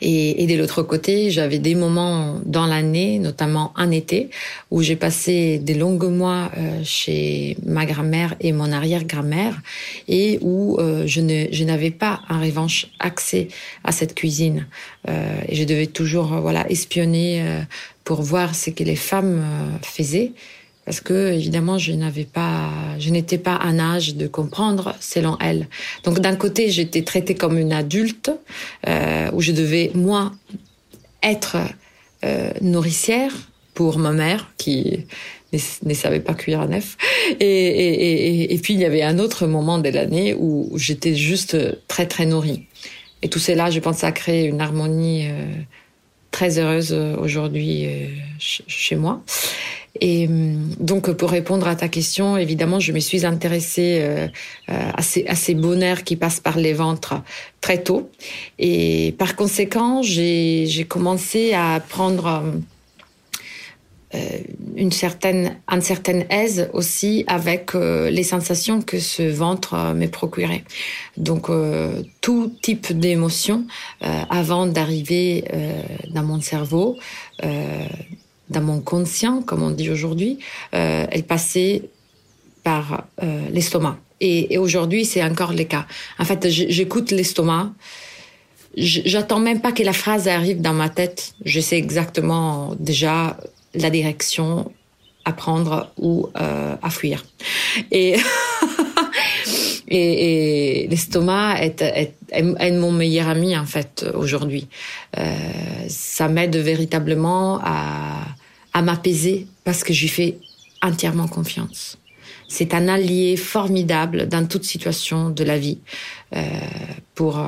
et, 0.00 0.42
et 0.42 0.46
de 0.46 0.56
l'autre 0.56 0.82
côté, 0.82 1.30
j'avais 1.30 1.58
des 1.58 1.74
moments 1.74 2.40
dans 2.44 2.66
l'année, 2.66 3.18
notamment 3.18 3.72
en 3.76 3.90
été, 3.90 4.30
où 4.70 4.82
j'ai 4.82 4.96
passé 4.96 5.58
des 5.58 5.74
longues 5.74 6.10
mois 6.10 6.50
euh, 6.56 6.80
chez 6.84 7.56
ma 7.64 7.86
grand-mère 7.86 8.34
et 8.40 8.52
mon 8.52 8.72
arrière-grand-mère, 8.72 9.60
et 10.08 10.38
où 10.40 10.78
euh, 10.78 11.04
je 11.06 11.20
ne 11.20 11.46
je 11.50 11.64
n'avais 11.64 11.90
pas 11.90 12.20
en 12.28 12.40
revanche 12.40 12.88
accès 12.98 13.48
à 13.84 13.92
cette 13.92 14.14
cuisine. 14.14 14.66
Euh, 15.08 15.40
et 15.48 15.56
je 15.56 15.64
devais 15.64 15.86
toujours 15.86 16.40
voilà 16.40 16.68
espionner 16.70 17.44
pour 18.04 18.22
voir 18.22 18.54
ce 18.54 18.70
que 18.70 18.84
les 18.84 18.96
femmes 18.96 19.42
faisaient 19.82 20.32
parce 20.84 21.00
que 21.00 21.32
évidemment 21.32 21.78
je 21.78 21.92
n'avais 21.92 22.24
pas 22.24 22.70
je 22.98 23.10
n'étais 23.10 23.38
pas 23.38 23.58
en 23.62 23.78
âge 23.78 24.16
de 24.16 24.26
comprendre 24.26 24.94
selon 25.00 25.36
elle. 25.40 25.68
Donc 26.04 26.20
d'un 26.20 26.36
côté 26.36 26.70
j'étais 26.70 27.02
traitée 27.02 27.34
comme 27.34 27.58
une 27.58 27.72
adulte 27.72 28.30
euh, 28.88 29.30
où 29.32 29.40
je 29.40 29.52
devais 29.52 29.90
moi 29.94 30.32
être 31.22 31.56
euh, 32.24 32.50
nourricière 32.60 33.32
pour 33.74 33.98
ma 33.98 34.12
mère 34.12 34.52
qui 34.56 35.06
ne 35.82 35.94
savait 35.94 36.20
pas 36.20 36.34
cuire 36.34 36.60
un 36.60 36.72
œuf 36.72 36.96
et, 37.38 37.46
et, 37.46 38.42
et, 38.44 38.54
et, 38.54 38.58
puis 38.58 38.74
il 38.74 38.80
y 38.80 38.84
avait 38.86 39.02
un 39.02 39.18
autre 39.18 39.46
moment 39.46 39.78
de 39.78 39.88
l'année 39.90 40.34
où 40.34 40.72
j'étais 40.76 41.14
juste 41.14 41.56
très 41.88 42.06
très 42.06 42.24
nourrie. 42.26 42.66
Et 43.22 43.28
tout 43.28 43.38
cela 43.38 43.70
je 43.70 43.78
pense 43.78 44.02
a 44.02 44.12
créé 44.12 44.46
une 44.46 44.60
harmonie 44.60 45.28
euh, 45.28 45.46
très 46.32 46.58
heureuse 46.58 46.92
aujourd'hui 46.92 47.86
euh, 47.86 48.08
chez 48.38 48.96
moi 48.96 49.22
et 50.00 50.26
hum, 50.26 50.74
donc, 50.80 51.10
pour 51.12 51.30
répondre 51.30 51.66
à 51.68 51.76
ta 51.76 51.88
question, 51.88 52.36
évidemment, 52.36 52.80
je 52.80 52.92
me 52.92 53.00
suis 53.00 53.26
intéressée 53.26 53.98
euh, 54.00 54.26
euh, 54.68 54.90
à, 54.94 55.02
ces, 55.02 55.26
à 55.26 55.34
ces 55.34 55.54
bonheurs 55.54 56.02
qui 56.02 56.16
passent 56.16 56.40
par 56.40 56.58
les 56.58 56.72
ventres 56.72 57.14
très 57.60 57.82
tôt. 57.82 58.10
Et 58.58 59.14
par 59.18 59.36
conséquent, 59.36 60.02
j'ai 60.02 60.86
commencé 60.88 61.52
à 61.52 61.80
prendre 61.86 62.26
euh, 62.26 62.58
une 64.76 64.92
certaine, 64.92 65.56
une 65.70 65.80
certaine 65.80 66.24
aise 66.30 66.68
aussi 66.72 67.24
avec 67.26 67.74
euh, 67.74 68.10
les 68.10 68.22
sensations 68.22 68.82
que 68.82 68.98
ce 68.98 69.22
ventre 69.22 69.74
euh, 69.74 69.94
me 69.94 70.06
procurait. 70.06 70.64
Donc, 71.16 71.48
euh, 71.48 72.02
tout 72.20 72.52
type 72.62 72.92
d'émotion 72.92 73.66
avant 74.30 74.66
d'arriver 74.66 75.44
dans 76.10 76.22
mon 76.22 76.40
cerveau 76.40 76.96
dans 78.52 78.60
mon 78.60 78.80
conscient, 78.80 79.42
comme 79.42 79.62
on 79.62 79.70
dit 79.70 79.90
aujourd'hui, 79.90 80.38
euh, 80.74 81.06
elle 81.10 81.24
passait 81.24 81.82
par 82.62 83.04
euh, 83.22 83.48
l'estomac. 83.50 83.98
Et, 84.20 84.54
et 84.54 84.58
aujourd'hui, 84.58 85.04
c'est 85.04 85.24
encore 85.24 85.52
le 85.52 85.64
cas. 85.64 85.86
En 86.18 86.24
fait, 86.24 86.48
j'écoute 86.48 87.10
l'estomac. 87.10 87.72
J'attends 88.76 89.40
même 89.40 89.60
pas 89.60 89.72
que 89.72 89.82
la 89.82 89.92
phrase 89.92 90.28
arrive 90.28 90.60
dans 90.60 90.72
ma 90.72 90.88
tête. 90.88 91.34
Je 91.44 91.60
sais 91.60 91.76
exactement 91.76 92.74
déjà 92.78 93.36
la 93.74 93.90
direction 93.90 94.72
à 95.24 95.32
prendre 95.32 95.92
ou 95.98 96.28
euh, 96.40 96.74
à 96.82 96.90
fuir. 96.90 97.24
Et 97.90 98.16
et, 99.88 100.86
l'estomac 100.90 101.62
est, 101.62 101.82
est, 101.82 102.14
est, 102.30 102.70
mon 102.72 102.92
meilleur 102.92 103.28
ami 103.28 103.56
en 103.56 103.66
fait 103.66 104.06
aujourd'hui. 104.14 104.68
Euh, 105.18 105.36
ça 105.88 106.28
m'aide 106.28 106.56
véritablement 106.56 107.60
à 107.62 108.26
à 108.74 108.80
m'apaiser 108.80 109.46
parce 109.64 109.84
que 109.84 109.92
j'y 109.92 110.08
fais 110.08 110.38
entièrement 110.80 111.28
confiance. 111.28 111.98
C'est 112.48 112.74
un 112.74 112.88
allié 112.88 113.36
formidable 113.36 114.28
dans 114.28 114.46
toute 114.46 114.64
situation 114.64 115.30
de 115.30 115.44
la 115.44 115.58
vie 115.58 115.78
euh, 116.34 116.42
pour 117.14 117.38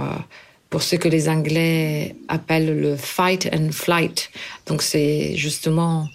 pour 0.75 0.83
ce 0.83 0.97
que 0.97 1.07
les 1.07 1.29
Anglais 1.29 2.17
appellent 2.27 2.81
le 2.81 2.97
fight 2.97 3.49
and 3.55 3.71
flight. 3.71 4.29
Donc 4.67 4.83
c'est 4.83 5.37
justement 5.37 6.09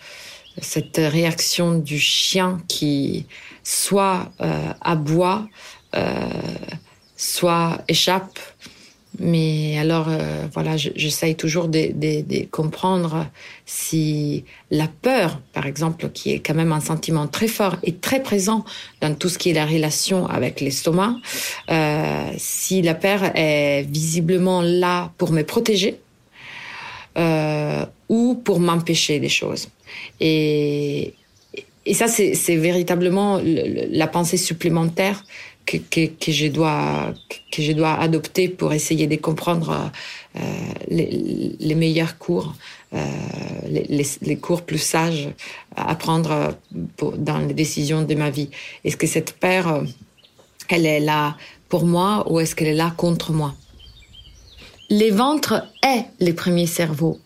cette 0.61 0.97
réaction 0.97 1.75
du 1.75 1.97
chien 1.97 2.61
qui 2.67 3.25
soit 3.63 4.29
euh, 4.41 4.73
aboie, 4.81 5.47
euh, 5.95 6.03
soit 7.15 7.81
échappe, 7.87 8.37
mais 9.19 9.77
alors, 9.77 10.07
euh, 10.09 10.47
voilà, 10.53 10.77
j'essaye 10.77 11.35
toujours 11.35 11.67
de, 11.67 12.45
comprendre 12.45 13.27
si 13.65 14.45
la 14.71 14.87
peur, 14.87 15.41
par 15.53 15.65
exemple, 15.65 16.09
qui 16.09 16.31
est 16.31 16.39
quand 16.39 16.53
même 16.53 16.71
un 16.71 16.79
sentiment 16.79 17.27
très 17.27 17.47
fort 17.47 17.75
et 17.83 17.95
très 17.95 18.21
présent 18.21 18.63
dans 19.01 19.13
tout 19.13 19.29
ce 19.29 19.37
qui 19.37 19.49
est 19.49 19.53
la 19.53 19.65
relation 19.65 20.25
avec 20.27 20.61
l'estomac, 20.61 21.15
euh, 21.69 22.31
si 22.37 22.81
la 22.81 22.95
peur 22.95 23.31
est 23.35 23.83
visiblement 23.83 24.61
là 24.61 25.11
pour 25.17 25.31
me 25.31 25.43
protéger 25.43 25.99
euh, 27.17 27.85
ou 28.07 28.35
pour 28.35 28.59
m'empêcher 28.59 29.19
des 29.19 29.29
choses. 29.29 29.67
Et 30.21 31.13
ça, 31.93 32.07
c'est 32.07 32.55
véritablement 32.55 33.41
la 33.43 34.07
pensée 34.07 34.37
supplémentaire 34.37 35.23
que, 35.69 36.31
je 36.31 36.47
dois 36.47 37.13
que 37.51 37.61
je 37.61 37.71
dois 37.71 37.93
adopter 37.93 38.49
pour 38.49 38.73
essayer 38.73 39.07
de 39.07 39.15
comprendre 39.15 39.91
euh, 40.35 40.39
les, 40.87 41.75
meilleurs 41.75 42.17
cours, 42.17 42.55
euh, 42.93 43.05
les, 43.67 44.37
cours 44.37 44.63
plus 44.63 44.79
sages 44.79 45.29
à 45.75 45.95
prendre 45.95 46.55
dans 47.17 47.37
les 47.39 47.53
décisions 47.53 48.03
de 48.03 48.15
ma 48.15 48.29
vie. 48.29 48.49
Est-ce 48.83 48.97
que 48.97 49.07
cette 49.07 49.33
paire, 49.33 49.83
elle 50.69 50.85
est 50.85 50.99
là 50.99 51.37
pour 51.67 51.85
moi 51.85 52.25
ou 52.31 52.39
est-ce 52.39 52.55
qu'elle 52.55 52.69
est 52.69 52.73
là 52.73 52.93
contre 52.95 53.31
moi? 53.31 53.53
Les 54.89 55.11
ventres 55.11 55.67
est 55.83 56.05
les 56.19 56.33
premiers 56.33 56.67
cerveaux. 56.67 57.19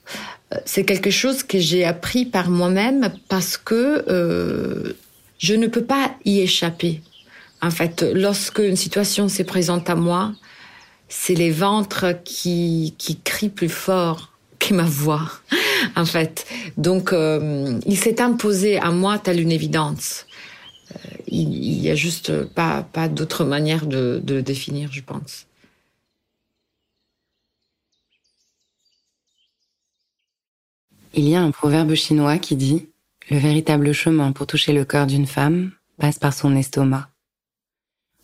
Euh, 0.54 0.58
c'est 0.66 0.84
quelque 0.84 1.12
chose 1.12 1.44
que 1.44 1.60
j'ai 1.60 1.86
appris 1.86 2.26
par 2.26 2.50
moi-même 2.50 3.14
parce 3.30 3.56
que 3.56 4.96
je 5.38 5.54
ne 5.54 5.68
peux 5.68 5.84
pas 5.84 6.12
y 6.26 6.40
échapper. 6.40 7.02
En 7.64 7.72
fait, 7.72 8.06
lorsque 8.14 8.60
une 8.60 8.76
situation 8.76 9.30
se 9.30 9.42
présente 9.42 9.90
à 9.90 9.96
moi, 9.96 10.34
c'est 11.08 11.34
les 11.34 11.50
ventres 11.50 12.22
qui, 12.26 12.94
qui 12.98 13.22
crient 13.22 13.48
plus 13.48 13.70
fort 13.70 14.34
que 14.60 14.74
ma 14.74 14.84
voix, 14.84 15.32
en 15.96 16.04
fait. 16.04 16.46
Donc, 16.76 17.14
euh, 17.14 17.80
il 17.86 17.98
s'est 17.98 18.22
imposé 18.22 18.80
à 18.80 18.92
moi 18.92 19.18
telle 19.18 19.40
une 19.40 19.52
évidence. 19.52 20.26
Euh, 20.92 20.98
il 21.28 21.80
n'y 21.80 21.90
a 21.90 21.96
juste 21.96 22.44
pas, 22.48 22.84
pas 22.84 23.08
d'autre 23.08 23.46
manière 23.46 23.86
de, 23.86 24.20
de 24.22 24.36
le 24.36 24.42
définir, 24.42 24.92
je 24.92 25.02
pense. 25.02 25.48
Il 31.14 31.30
y 31.30 31.36
a 31.36 31.42
un 31.42 31.52
proverbe 31.52 31.94
chinois 31.94 32.40
qui 32.40 32.58
dit⁇ 32.58 32.76
Le 33.32 33.38
véritable 33.38 33.94
chemin 33.94 34.34
pour 34.34 34.48
toucher 34.48 34.74
le 34.74 34.84
cœur 34.84 35.08
d'une 35.08 35.28
femme 35.28 35.72
passe 35.98 36.20
par 36.20 36.34
son 36.34 36.58
estomac⁇ 36.58 37.08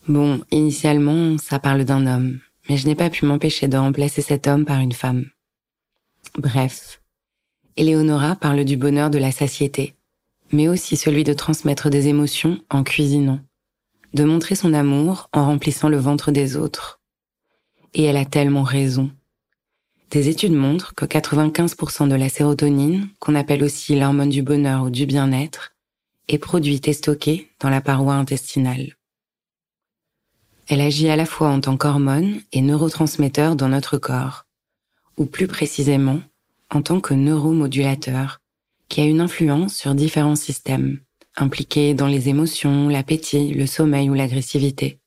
Bon, 0.08 0.40
initialement, 0.50 1.36
ça 1.38 1.58
parle 1.58 1.84
d'un 1.84 2.06
homme, 2.06 2.40
mais 2.68 2.76
je 2.76 2.86
n'ai 2.86 2.94
pas 2.94 3.10
pu 3.10 3.26
m'empêcher 3.26 3.68
de 3.68 3.76
remplacer 3.76 4.22
cet 4.22 4.46
homme 4.46 4.64
par 4.64 4.80
une 4.80 4.92
femme. 4.92 5.26
Bref, 6.38 7.02
Eleonora 7.76 8.34
parle 8.34 8.64
du 8.64 8.76
bonheur 8.76 9.10
de 9.10 9.18
la 9.18 9.30
satiété, 9.30 9.94
mais 10.52 10.68
aussi 10.68 10.96
celui 10.96 11.22
de 11.22 11.34
transmettre 11.34 11.90
des 11.90 12.08
émotions 12.08 12.60
en 12.70 12.82
cuisinant, 12.82 13.40
de 14.14 14.24
montrer 14.24 14.54
son 14.54 14.72
amour 14.72 15.28
en 15.32 15.44
remplissant 15.44 15.88
le 15.88 15.98
ventre 15.98 16.32
des 16.32 16.56
autres. 16.56 17.00
Et 17.92 18.04
elle 18.04 18.16
a 18.16 18.24
tellement 18.24 18.62
raison. 18.62 19.10
Des 20.10 20.28
études 20.28 20.54
montrent 20.54 20.94
que 20.94 21.04
95% 21.04 22.08
de 22.08 22.14
la 22.14 22.28
sérotonine, 22.28 23.08
qu'on 23.20 23.34
appelle 23.34 23.62
aussi 23.62 23.98
l'hormone 23.98 24.30
du 24.30 24.42
bonheur 24.42 24.84
ou 24.84 24.90
du 24.90 25.06
bien-être, 25.06 25.72
est 26.26 26.38
produite 26.38 26.88
et 26.88 26.94
stockée 26.94 27.50
dans 27.60 27.70
la 27.70 27.80
paroi 27.80 28.14
intestinale. 28.14 28.96
Elle 30.70 30.82
agit 30.82 31.08
à 31.08 31.16
la 31.16 31.26
fois 31.26 31.48
en 31.48 31.60
tant 31.60 31.76
qu'hormone 31.76 32.42
et 32.52 32.62
neurotransmetteur 32.62 33.56
dans 33.56 33.68
notre 33.68 33.98
corps, 33.98 34.46
ou 35.16 35.26
plus 35.26 35.48
précisément 35.48 36.20
en 36.70 36.80
tant 36.80 37.00
que 37.00 37.12
neuromodulateur 37.12 38.38
qui 38.88 39.00
a 39.00 39.04
une 39.04 39.20
influence 39.20 39.74
sur 39.74 39.96
différents 39.96 40.36
systèmes 40.36 41.00
impliqués 41.36 41.92
dans 41.92 42.06
les 42.06 42.28
émotions, 42.28 42.88
l'appétit, 42.88 43.52
le 43.52 43.66
sommeil 43.66 44.10
ou 44.10 44.14
l'agressivité. 44.14 45.00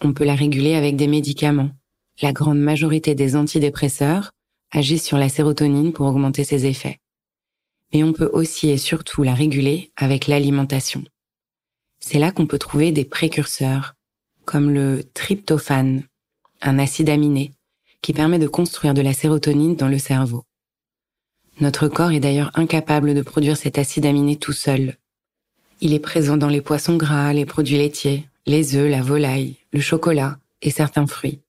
On 0.00 0.12
peut 0.12 0.24
la 0.24 0.34
réguler 0.34 0.74
avec 0.74 0.96
des 0.96 1.06
médicaments. 1.06 1.70
La 2.20 2.32
grande 2.32 2.58
majorité 2.58 3.14
des 3.14 3.36
antidépresseurs 3.36 4.32
agissent 4.72 5.06
sur 5.06 5.18
la 5.18 5.28
sérotonine 5.28 5.92
pour 5.92 6.08
augmenter 6.08 6.42
ses 6.42 6.66
effets. 6.66 6.98
Mais 7.94 8.02
on 8.02 8.12
peut 8.12 8.30
aussi 8.32 8.68
et 8.70 8.78
surtout 8.78 9.22
la 9.22 9.34
réguler 9.34 9.92
avec 9.94 10.26
l'alimentation. 10.26 11.04
C'est 12.00 12.18
là 12.18 12.32
qu'on 12.32 12.46
peut 12.46 12.58
trouver 12.58 12.90
des 12.90 13.04
précurseurs, 13.04 13.94
comme 14.48 14.70
le 14.70 15.04
tryptophane, 15.12 16.04
un 16.62 16.78
acide 16.78 17.10
aminé, 17.10 17.52
qui 18.00 18.14
permet 18.14 18.38
de 18.38 18.48
construire 18.48 18.94
de 18.94 19.02
la 19.02 19.12
sérotonine 19.12 19.76
dans 19.76 19.88
le 19.88 19.98
cerveau. 19.98 20.42
Notre 21.60 21.86
corps 21.86 22.12
est 22.12 22.20
d'ailleurs 22.20 22.50
incapable 22.54 23.12
de 23.12 23.20
produire 23.20 23.58
cet 23.58 23.76
acide 23.76 24.06
aminé 24.06 24.36
tout 24.36 24.54
seul. 24.54 24.96
Il 25.82 25.92
est 25.92 25.98
présent 25.98 26.38
dans 26.38 26.48
les 26.48 26.62
poissons 26.62 26.96
gras, 26.96 27.34
les 27.34 27.44
produits 27.44 27.76
laitiers, 27.76 28.26
les 28.46 28.74
œufs, 28.74 28.90
la 28.90 29.02
volaille, 29.02 29.56
le 29.70 29.80
chocolat 29.80 30.38
et 30.62 30.70
certains 30.70 31.06
fruits. 31.06 31.40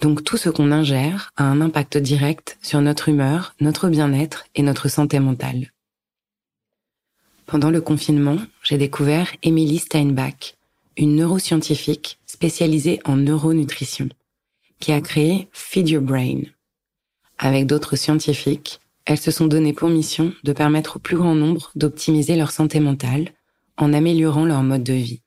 Donc 0.00 0.24
tout 0.24 0.36
ce 0.36 0.50
qu'on 0.50 0.72
ingère 0.72 1.30
a 1.36 1.44
un 1.44 1.60
impact 1.60 1.96
direct 1.96 2.58
sur 2.60 2.80
notre 2.80 3.08
humeur, 3.08 3.54
notre 3.60 3.88
bien-être 3.88 4.46
et 4.56 4.62
notre 4.62 4.88
santé 4.88 5.20
mentale. 5.20 5.70
Pendant 7.46 7.70
le 7.70 7.80
confinement, 7.80 8.38
j'ai 8.64 8.78
découvert 8.78 9.28
Emily 9.44 9.78
Steinbach, 9.78 10.56
une 11.00 11.16
neuroscientifique 11.16 12.18
spécialisée 12.26 13.00
en 13.06 13.16
neuronutrition, 13.16 14.10
qui 14.80 14.92
a 14.92 15.00
créé 15.00 15.48
Feed 15.50 15.88
Your 15.88 16.02
Brain. 16.02 16.42
Avec 17.38 17.66
d'autres 17.66 17.96
scientifiques, 17.96 18.80
elles 19.06 19.18
se 19.18 19.30
sont 19.30 19.46
données 19.46 19.72
pour 19.72 19.88
mission 19.88 20.34
de 20.44 20.52
permettre 20.52 20.96
au 20.96 20.98
plus 20.98 21.16
grand 21.16 21.34
nombre 21.34 21.72
d'optimiser 21.74 22.36
leur 22.36 22.50
santé 22.50 22.80
mentale 22.80 23.30
en 23.78 23.94
améliorant 23.94 24.44
leur 24.44 24.62
mode 24.62 24.84
de 24.84 24.92
vie. 24.92 25.22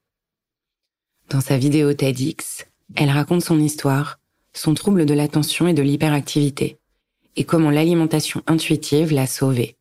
Dans 1.29 1.41
sa 1.41 1.57
vidéo 1.57 1.91
TEDx, 1.91 2.67
elle 2.93 3.09
raconte 3.09 3.43
son 3.43 3.59
histoire, 3.59 4.19
son 4.53 4.75
trouble 4.75 5.07
de 5.07 5.15
l'attention 5.15 5.67
et 5.67 5.73
de 5.73 5.81
l'hyperactivité, 5.81 6.77
et 7.35 7.45
comment 7.45 7.71
l'alimentation 7.71 8.43
intuitive 8.45 9.11
l'a 9.11 9.25
sauvée. 9.25 9.75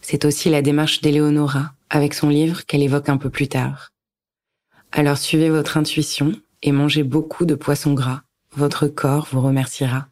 C'est 0.00 0.24
aussi 0.24 0.48
la 0.48 0.62
démarche 0.62 1.02
d'Eleonora 1.02 1.74
avec 1.90 2.14
son 2.14 2.30
livre 2.30 2.64
qu'elle 2.64 2.82
évoque 2.82 3.10
un 3.10 3.18
peu 3.18 3.28
plus 3.28 3.48
tard. 3.48 3.91
Alors 4.94 5.16
suivez 5.16 5.48
votre 5.48 5.78
intuition 5.78 6.32
et 6.62 6.70
mangez 6.70 7.02
beaucoup 7.02 7.46
de 7.46 7.54
poissons 7.54 7.94
gras. 7.94 8.22
Votre 8.54 8.88
corps 8.88 9.26
vous 9.32 9.40
remerciera. 9.40 10.08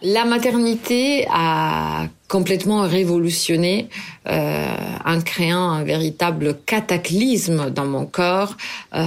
La 0.00 0.24
maternité 0.24 1.26
a 1.30 2.08
complètement 2.28 2.82
révolutionné 2.82 3.88
euh, 4.26 4.66
en 5.04 5.20
créant 5.22 5.70
un 5.70 5.84
véritable 5.84 6.58
cataclysme 6.66 7.70
dans 7.70 7.86
mon 7.86 8.04
corps, 8.04 8.56
euh, 8.94 9.06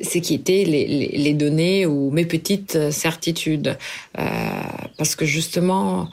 ce 0.00 0.18
qui 0.18 0.34
étaient 0.34 0.64
les, 0.64 1.34
données 1.34 1.86
ou 1.86 2.10
mes 2.10 2.24
petites 2.24 2.92
certitudes. 2.92 3.76
Euh, 4.18 4.24
parce 4.96 5.16
que 5.16 5.24
justement, 5.24 6.08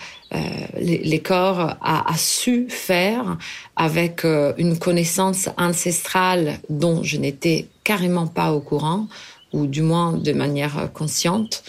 les, 0.80 1.00
les, 1.00 1.20
corps 1.20 1.76
a, 1.82 2.18
su 2.18 2.68
faire 2.70 3.38
avec 3.76 4.26
euh, 4.26 4.54
une 4.58 4.78
connaissance 4.78 5.50
ancestrale 5.58 6.60
dont 6.70 7.04
je 7.04 7.18
n'étais 7.18 7.68
carrément 7.84 8.28
pas 8.28 8.54
au 8.54 8.60
courant, 8.60 9.08
ou 9.52 9.68
du 9.68 9.82
moins 9.82 10.14
de 10.14 10.34
manière 10.34 10.90
consciente, 10.94 11.64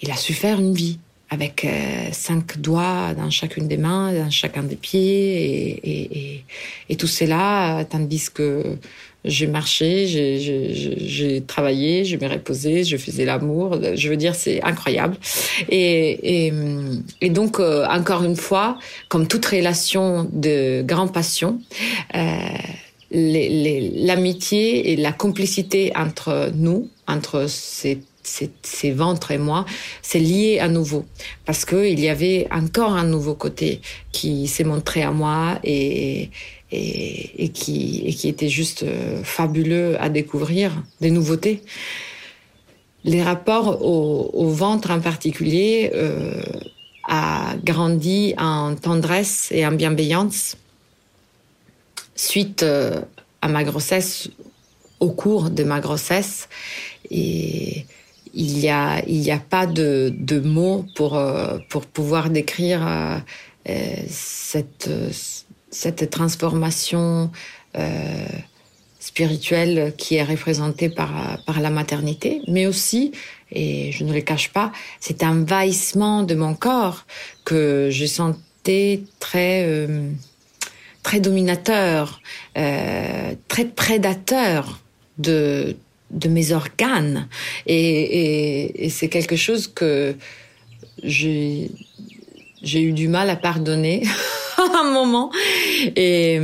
il 0.00 0.10
a 0.10 0.16
su 0.16 0.32
faire 0.32 0.58
une 0.58 0.74
vie 0.74 0.98
avec 1.30 1.64
euh, 1.64 2.08
cinq 2.12 2.58
doigts 2.58 3.14
dans 3.14 3.30
chacune 3.30 3.68
des 3.68 3.78
mains, 3.78 4.12
dans 4.12 4.30
chacun 4.30 4.62
des 4.62 4.76
pieds, 4.76 6.44
et 6.88 6.96
tout 6.96 7.06
cela, 7.06 7.84
tandis 7.88 8.30
que 8.30 8.76
j'ai 9.24 9.46
marché, 9.46 10.06
j'ai 10.08 11.42
travaillé, 11.46 12.04
je 12.04 12.16
me 12.16 12.28
reposé, 12.28 12.84
je 12.84 12.96
faisais 12.96 13.24
l'amour. 13.24 13.78
Je 13.94 14.08
veux 14.08 14.16
dire, 14.16 14.34
c'est 14.34 14.62
incroyable. 14.62 15.16
Et, 15.68 16.46
et, 16.46 16.52
et 17.20 17.30
donc, 17.30 17.60
euh, 17.60 17.86
encore 17.86 18.24
une 18.24 18.36
fois, 18.36 18.78
comme 19.08 19.28
toute 19.28 19.46
relation 19.46 20.28
de 20.32 20.82
grande 20.82 21.12
passion, 21.12 21.60
euh, 22.14 22.38
l'amitié 23.12 24.92
et 24.92 24.96
la 24.96 25.12
complicité 25.12 25.92
entre 25.94 26.50
nous, 26.54 26.88
entre 27.06 27.46
ces 27.48 28.00
ces, 28.22 28.90
ventres 28.92 29.30
et 29.30 29.38
moi, 29.38 29.64
c'est 30.00 30.18
lié 30.18 30.58
à 30.60 30.68
nouveau 30.68 31.04
parce 31.44 31.64
que 31.64 31.88
il 31.88 32.00
y 32.00 32.08
avait 32.08 32.46
encore 32.50 32.92
un 32.92 33.04
nouveau 33.04 33.34
côté 33.34 33.80
qui 34.12 34.46
s'est 34.46 34.64
montré 34.64 35.02
à 35.02 35.10
moi 35.10 35.58
et, 35.64 36.30
et, 36.72 37.50
qui, 37.50 38.02
et 38.06 38.28
était 38.28 38.48
juste 38.48 38.82
euh, 38.82 39.22
fabuleux 39.22 40.00
à 40.00 40.08
découvrir, 40.08 40.82
des 41.00 41.10
nouveautés. 41.10 41.62
Les 43.04 43.22
rapports 43.22 43.84
au, 43.84 44.48
ventre 44.48 44.90
en 44.90 45.00
particulier 45.00 45.90
euh, 45.94 46.40
a 47.08 47.54
grandi 47.64 48.34
en 48.38 48.76
tendresse 48.76 49.48
et 49.50 49.66
en 49.66 49.72
bienveillance 49.72 50.56
suite 52.14 52.62
euh, 52.62 53.00
à 53.40 53.48
ma 53.48 53.64
grossesse, 53.64 54.30
au 55.00 55.10
cours 55.10 55.50
de 55.50 55.64
ma 55.64 55.80
grossesse 55.80 56.48
et 57.10 57.86
il 58.34 58.58
y 58.60 58.68
a 58.68 59.02
il 59.06 59.28
a 59.30 59.38
pas 59.38 59.66
de, 59.66 60.40
mots 60.44 60.86
pour 60.94 61.16
euh, 61.16 61.58
pour 61.68 61.86
pouvoir 61.86 62.30
décrire 62.30 63.20
cette 64.08 64.88
cette 65.72 66.10
transformation 66.10 67.32
euh, 67.76 68.26
spirituelle 69.00 69.92
qui 69.98 70.14
est 70.14 70.22
représentée 70.22 70.88
par 70.88 71.60
la 71.60 71.70
maternité, 71.70 72.40
mais 72.46 72.66
aussi 72.66 73.12
et 73.52 73.92
je 73.92 74.04
ne 74.04 74.12
le 74.12 74.20
cache 74.20 74.50
pas, 74.50 74.72
c'est 75.00 75.22
un 75.22 75.42
envahissement 75.42 76.22
de 76.22 76.34
mon 76.34 76.54
corps 76.54 77.04
que 77.44 77.88
je 77.90 78.06
sentais 78.06 79.02
très 79.18 79.64
euh, 79.66 80.10
très 81.02 81.20
dominateur, 81.20 82.20
euh, 82.56 83.34
très 83.48 83.66
prédateur 83.66 84.80
de 85.18 85.76
mes 86.28 86.52
organes. 86.52 87.28
Et, 87.66 87.76
et, 87.76 88.86
et 88.86 88.88
c'est 88.88 89.08
quelque 89.08 89.36
chose 89.36 89.66
que 89.66 90.14
j'ai 91.02 91.70
j'ai 92.62 92.82
eu 92.82 92.92
du 92.92 93.08
mal 93.08 93.30
à 93.30 93.36
pardonner 93.36 94.02
un 94.58 94.90
moment. 94.92 95.30
Et, 95.96 96.40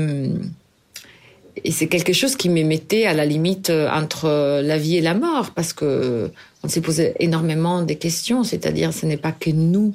c'est 1.71 1.89
quelque 1.89 2.13
chose 2.13 2.37
qui 2.37 2.49
me 2.49 2.63
mettait 2.63 3.07
à 3.07 3.15
la 3.15 3.27
limite 3.27 3.71
entre 3.71 4.61
la 4.63 4.79
vie 4.79 4.97
et 4.97 5.01
la 5.01 5.15
mort, 5.15 5.51
parce 5.55 5.73
que 5.73 6.31
on 6.63 6.69
s'est 6.69 6.81
posé 6.81 7.15
énormément 7.19 7.83
des 7.83 7.97
questions, 7.97 8.45
c'est-à-dire 8.45 8.93
ce 8.93 9.07
n'est 9.07 9.17
pas 9.17 9.33
que 9.33 9.51
nous 9.51 9.95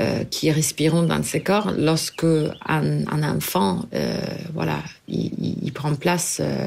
euh, 0.00 0.24
qui 0.28 0.50
respirons 0.50 1.04
dans 1.04 1.22
ces 1.22 1.40
corps 1.40 1.70
lorsque 1.78 2.26
un, 2.66 3.22
enfant, 3.22 3.84
euh, 3.94 4.18
voilà, 4.52 4.82
il, 5.06 5.70
prend 5.72 5.94
place 5.94 6.38
euh, 6.40 6.66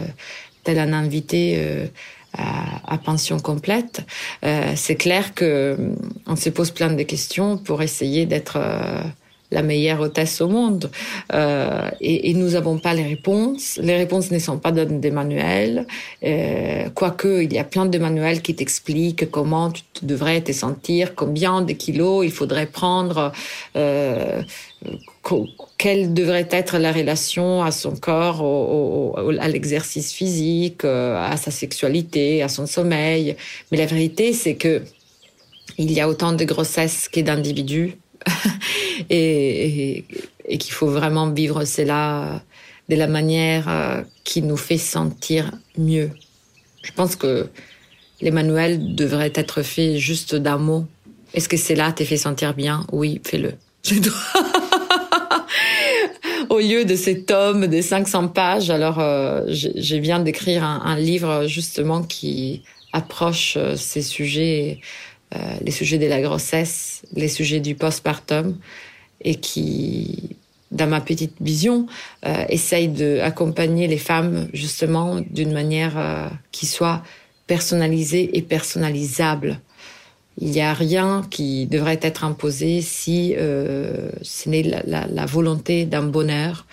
tel 0.63 0.79
un 0.79 0.93
invité 0.93 1.89
euh, 2.37 2.41
à, 2.85 2.97
pension 2.97 3.39
complète, 3.39 4.01
euh, 4.43 4.73
c'est 4.75 4.95
clair 4.95 5.33
que 5.33 5.45
euh, 5.45 5.95
on 6.25 6.35
se 6.35 6.49
pose 6.49 6.71
plein 6.71 6.91
de 6.91 7.03
questions 7.03 7.57
pour 7.57 7.81
essayer 7.81 8.25
d'être 8.25 8.57
euh, 8.57 9.01
la 9.51 9.61
meilleure 9.61 10.01
hôtesse 10.01 10.41
au 10.41 10.47
monde. 10.47 10.89
Euh, 11.33 11.89
et, 12.01 12.29
et, 12.29 12.33
nous 12.33 12.51
n'avons 12.51 12.77
pas 12.77 12.93
les 12.93 13.03
réponses. 13.03 13.79
Les 13.81 13.95
réponses 13.95 14.31
ne 14.31 14.39
sont 14.39 14.57
pas 14.57 14.71
dans 14.71 14.99
des 14.99 15.11
manuels. 15.11 15.87
Euh, 16.23 16.89
quoique, 16.93 17.43
il 17.43 17.53
y 17.53 17.59
a 17.59 17.63
plein 17.63 17.85
de 17.85 17.97
manuels 17.97 18.41
qui 18.41 18.55
t'expliquent 18.55 19.29
comment 19.31 19.71
tu 19.71 19.83
devrais 20.03 20.41
te 20.41 20.51
sentir, 20.51 21.15
combien 21.15 21.61
de 21.61 21.73
kilos 21.73 22.25
il 22.25 22.31
faudrait 22.31 22.65
prendre, 22.65 23.31
euh, 23.75 24.41
quelle 25.77 26.13
devrait 26.13 26.47
être 26.51 26.77
la 26.77 26.91
relation 26.91 27.63
à 27.63 27.71
son 27.71 27.95
corps, 27.95 28.41
au, 28.41 29.13
au, 29.17 29.39
à 29.39 29.47
l'exercice 29.47 30.11
physique, 30.11 30.83
euh, 30.83 31.17
à 31.17 31.37
sa 31.37 31.51
sexualité, 31.51 32.43
à 32.43 32.49
son 32.49 32.65
sommeil. 32.65 33.35
Mais 33.71 33.77
la 33.77 33.85
vérité, 33.85 34.33
c'est 34.33 34.55
que 34.55 34.81
il 35.77 35.91
y 35.91 36.01
a 36.01 36.09
autant 36.09 36.33
de 36.33 36.43
grossesses 36.43 37.07
que 37.07 37.19
d'individus 37.19 37.97
et, 39.09 40.05
qu'il 40.49 40.71
faut 40.71 40.87
vraiment 40.87 41.29
vivre 41.29 41.65
cela 41.65 42.41
de 42.89 42.95
la 42.95 43.07
manière 43.07 43.67
euh, 43.67 44.01
qui 44.23 44.41
nous 44.41 44.57
fait 44.57 44.77
sentir 44.77 45.51
mieux. 45.77 46.11
Je 46.83 46.91
pense 46.93 47.15
que 47.15 47.49
les 48.21 48.31
manuels 48.31 48.95
devraient 48.95 49.33
être 49.35 49.61
faits 49.61 49.97
juste 49.97 50.35
d'un 50.35 50.57
mot. 50.57 50.85
Est-ce 51.33 51.49
que 51.49 51.57
c'est 51.57 51.75
là 51.75 51.91
te 51.91 52.03
fait 52.05 52.17
sentir 52.17 52.53
bien? 52.53 52.85
Oui, 52.91 53.21
fais-le. 53.23 53.53
au 56.49 56.59
lieu 56.59 56.85
de 56.85 56.95
ces 56.95 57.23
tomes 57.23 57.67
de 57.67 57.81
500 57.81 58.29
pages, 58.29 58.69
alors 58.69 58.99
euh, 58.99 59.43
je, 59.47 59.95
viens 59.95 60.19
d'écrire 60.19 60.63
un, 60.63 60.95
livre 60.95 61.45
justement 61.47 62.03
qui 62.03 62.63
approche 62.93 63.55
euh, 63.57 63.75
ces 63.75 64.01
sujets, 64.01 64.79
euh, 65.35 65.39
les 65.61 65.71
sujets 65.71 65.97
de 65.97 66.07
la 66.07 66.21
grossesse, 66.21 67.03
les 67.13 67.27
sujets 67.27 67.59
du 67.59 67.75
postpartum, 67.75 68.57
et 69.21 69.35
qui, 69.35 70.37
dans 70.71 70.87
ma 70.87 71.01
petite 71.01 71.35
vision, 71.41 71.87
euh, 72.25 72.45
essaye 72.49 72.87
d'accompagner 72.87 73.87
les 73.87 73.97
femmes 73.97 74.47
justement 74.53 75.21
d'une 75.21 75.53
manière 75.53 76.31
qui 76.51 76.65
soit 76.65 77.03
personnalisée 77.47 78.37
et 78.37 78.41
personnalisable. 78.41 79.59
Il 80.39 80.51
n'y 80.51 80.61
a 80.61 80.73
rien 80.73 81.25
qui 81.31 81.65
devrait 81.65 81.99
être 82.01 82.23
imposé 82.23 82.81
si 82.81 83.33
euh, 83.37 84.11
ce 84.21 84.49
n'est 84.49 84.61
la, 84.61 85.25
volonté 85.25 85.85
d'un 85.85 86.03
bonheur 86.03 86.67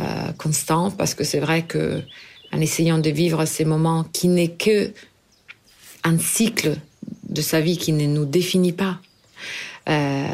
euh, 0.00 0.32
constant, 0.38 0.90
parce 0.90 1.14
que 1.14 1.24
c'est 1.24 1.40
vrai 1.40 1.62
que 1.62 2.00
en 2.52 2.60
essayant 2.60 2.98
de 2.98 3.10
vivre 3.10 3.44
ces 3.44 3.66
moments 3.66 4.04
qui 4.12 4.28
n'est 4.28 4.48
que 4.48 4.92
un 6.04 6.18
cycle 6.18 6.76
de 7.32 7.40
sa 7.42 7.60
vie 7.60 7.78
qui 7.78 7.92
ne 7.92 8.06
nous 8.06 8.24
définit 8.24 8.72
pas, 8.72 8.98
euh, 9.88 10.26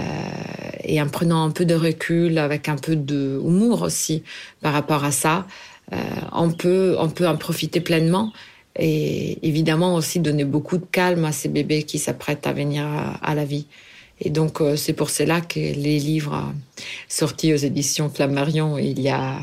et 0.84 1.00
en 1.00 1.08
prenant 1.08 1.44
un 1.44 1.50
peu 1.50 1.64
de 1.64 1.74
recul, 1.74 2.38
avec 2.38 2.68
un 2.68 2.76
peu 2.76 2.96
de 2.96 3.40
humour 3.42 3.82
aussi 3.82 4.22
par 4.60 4.72
rapport 4.72 5.04
à 5.04 5.10
ça, 5.10 5.46
euh, 5.92 5.96
on 6.32 6.50
peut 6.50 6.96
on 6.98 7.08
peut 7.08 7.26
en 7.26 7.36
profiter 7.36 7.80
pleinement 7.80 8.32
et 8.76 9.38
évidemment 9.46 9.94
aussi 9.94 10.20
donner 10.20 10.44
beaucoup 10.44 10.76
de 10.76 10.84
calme 10.84 11.24
à 11.24 11.32
ces 11.32 11.48
bébés 11.48 11.84
qui 11.84 11.98
s'apprêtent 11.98 12.46
à 12.46 12.52
venir 12.52 12.86
à, 13.22 13.34
la 13.34 13.44
vie. 13.44 13.66
Et 14.20 14.30
donc 14.30 14.60
euh, 14.60 14.76
c'est 14.76 14.92
pour 14.92 15.10
cela 15.10 15.40
que 15.40 15.58
les 15.58 15.98
livres 15.98 16.52
sortis 17.08 17.54
aux 17.54 17.56
éditions 17.56 18.10
Flammarion 18.10 18.78
il 18.78 19.00
y 19.00 19.08
a 19.08 19.38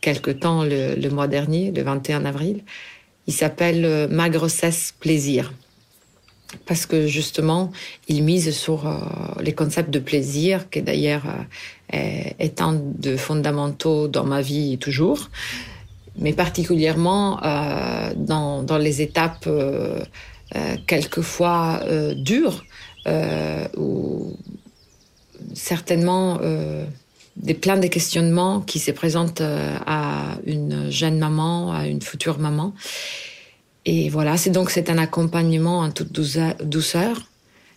quelque 0.00 0.30
temps, 0.30 0.64
le, 0.64 1.08
mois 1.10 1.28
dernier, 1.28 1.72
le 1.72 1.82
21 1.82 2.24
avril, 2.24 2.62
il 3.26 3.34
s'appelle 3.34 4.08
Ma 4.10 4.30
grossesse 4.30 4.94
plaisir. 4.98 5.52
Parce 6.66 6.84
que 6.86 7.06
justement, 7.06 7.70
il 8.08 8.24
mise 8.24 8.50
sur 8.56 8.86
euh, 8.86 8.98
les 9.40 9.52
concepts 9.52 9.90
de 9.90 10.00
plaisir, 10.00 10.68
qui 10.70 10.82
d'ailleurs 10.82 11.22
est 11.92 12.60
un 12.60 12.74
de 12.74 13.16
fondamentaux 13.16 14.06
dans 14.06 14.24
ma 14.24 14.42
vie 14.42 14.78
toujours 14.78 15.28
mais 16.20 16.32
particulièrement 16.32 17.42
euh, 17.42 18.12
dans, 18.16 18.62
dans, 18.62 18.78
les 18.78 19.02
étapes 19.02 19.44
euh, 19.46 20.00
euh, 20.56 20.76
quelquefois 20.86 21.80
euh, 21.84 22.14
dures, 22.14 22.64
euh, 23.06 23.66
où 23.76 24.36
certainement 25.54 26.38
euh, 26.42 26.84
des 27.36 27.54
plein 27.54 27.78
de 27.78 27.86
questionnements 27.86 28.60
qui 28.60 28.78
se 28.78 28.90
présentent 28.90 29.40
à 29.40 30.36
une 30.44 30.90
jeune 30.90 31.18
maman, 31.18 31.72
à 31.72 31.86
une 31.86 32.02
future 32.02 32.38
maman. 32.38 32.74
Et 33.86 34.08
voilà, 34.10 34.36
c'est 34.36 34.50
donc 34.50 34.70
c'est 34.70 34.90
un 34.90 34.98
accompagnement 34.98 35.80
en 35.80 35.90
toute 35.90 36.12
douceur. 36.12 37.22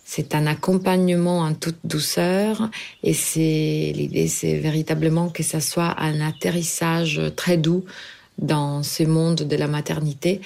C'est 0.06 0.34
un 0.34 0.46
accompagnement 0.46 1.40
en 1.40 1.54
toute 1.54 1.78
douceur 1.84 2.68
et 3.02 3.14
c'est 3.14 3.92
l'idée, 3.96 4.28
c'est 4.28 4.58
véritablement 4.58 5.30
que 5.30 5.42
ça 5.42 5.60
soit 5.60 5.98
un 5.98 6.20
atterrissage 6.20 7.22
très 7.36 7.56
doux 7.56 7.86
dans 8.36 8.82
ce 8.82 9.02
monde 9.04 9.36
de 9.36 9.56
la 9.56 9.66
maternité 9.66 10.42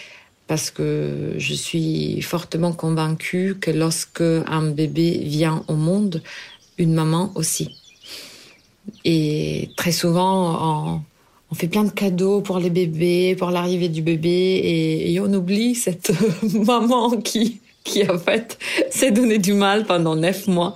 parce 0.47 0.71
que 0.71 1.35
je 1.39 1.55
suis 1.55 2.23
fortement 2.23 2.73
convaincue 2.73 3.57
que 3.61 3.73
lorsque 3.73 4.23
un 4.23 4.71
bébé 4.71 5.21
vient 5.25 5.65
au 5.67 5.75
monde, 5.75 6.23
une 6.79 6.95
maman 6.95 7.33
aussi. 7.35 7.77
Et 9.05 9.71
très 9.77 9.93
souvent, 9.93 10.95
on, 10.95 11.03
on 11.51 11.55
fait 11.55 11.69
plein 11.69 11.85
de 11.85 11.91
cadeaux 11.91 12.41
pour 12.41 12.59
les 12.59 12.71
bébés, 12.71 13.35
pour 13.37 13.51
l'arrivée 13.51 13.89
du 13.89 14.03
bébé, 14.03 14.61
et, 15.07 15.21
on 15.21 15.33
oublie 15.33 15.75
cette 15.75 16.13
maman 16.55 17.17
qui, 17.17 17.61
qui 17.85 18.09
en 18.09 18.19
fait 18.19 18.59
s'est 18.91 19.11
donné 19.11 19.39
du 19.39 19.55
mal 19.55 19.87
pendant 19.87 20.15
neuf 20.15 20.47
mois. 20.47 20.75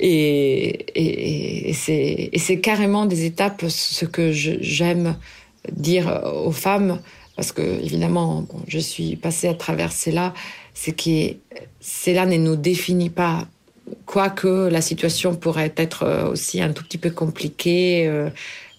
Et, 0.00 0.86
et, 0.96 1.70
et 1.70 2.38
c'est 2.38 2.60
carrément 2.60 3.06
des 3.06 3.24
étapes, 3.24 3.64
ce 3.68 4.04
que 4.04 4.32
j'aime 4.32 5.16
dire 5.72 6.22
aux 6.44 6.52
femmes, 6.52 7.00
parce 7.36 7.52
que 7.52 7.62
évidemment, 7.62 8.42
bon, 8.42 8.60
je 8.66 8.78
suis 8.78 9.16
passée 9.16 9.48
à 9.48 9.54
travers 9.54 9.92
cela, 9.92 10.34
c'est 10.74 10.92
que 10.92 11.36
cela 11.80 12.26
ne 12.26 12.36
nous 12.36 12.56
définit 12.56 13.10
pas. 13.10 13.46
Quoique 14.06 14.68
la 14.68 14.80
situation 14.80 15.34
pourrait 15.34 15.72
être 15.76 16.28
aussi 16.30 16.60
un 16.60 16.72
tout 16.72 16.82
petit 16.84 16.98
peu 16.98 17.10
compliquée, 17.10 18.06
euh, 18.06 18.30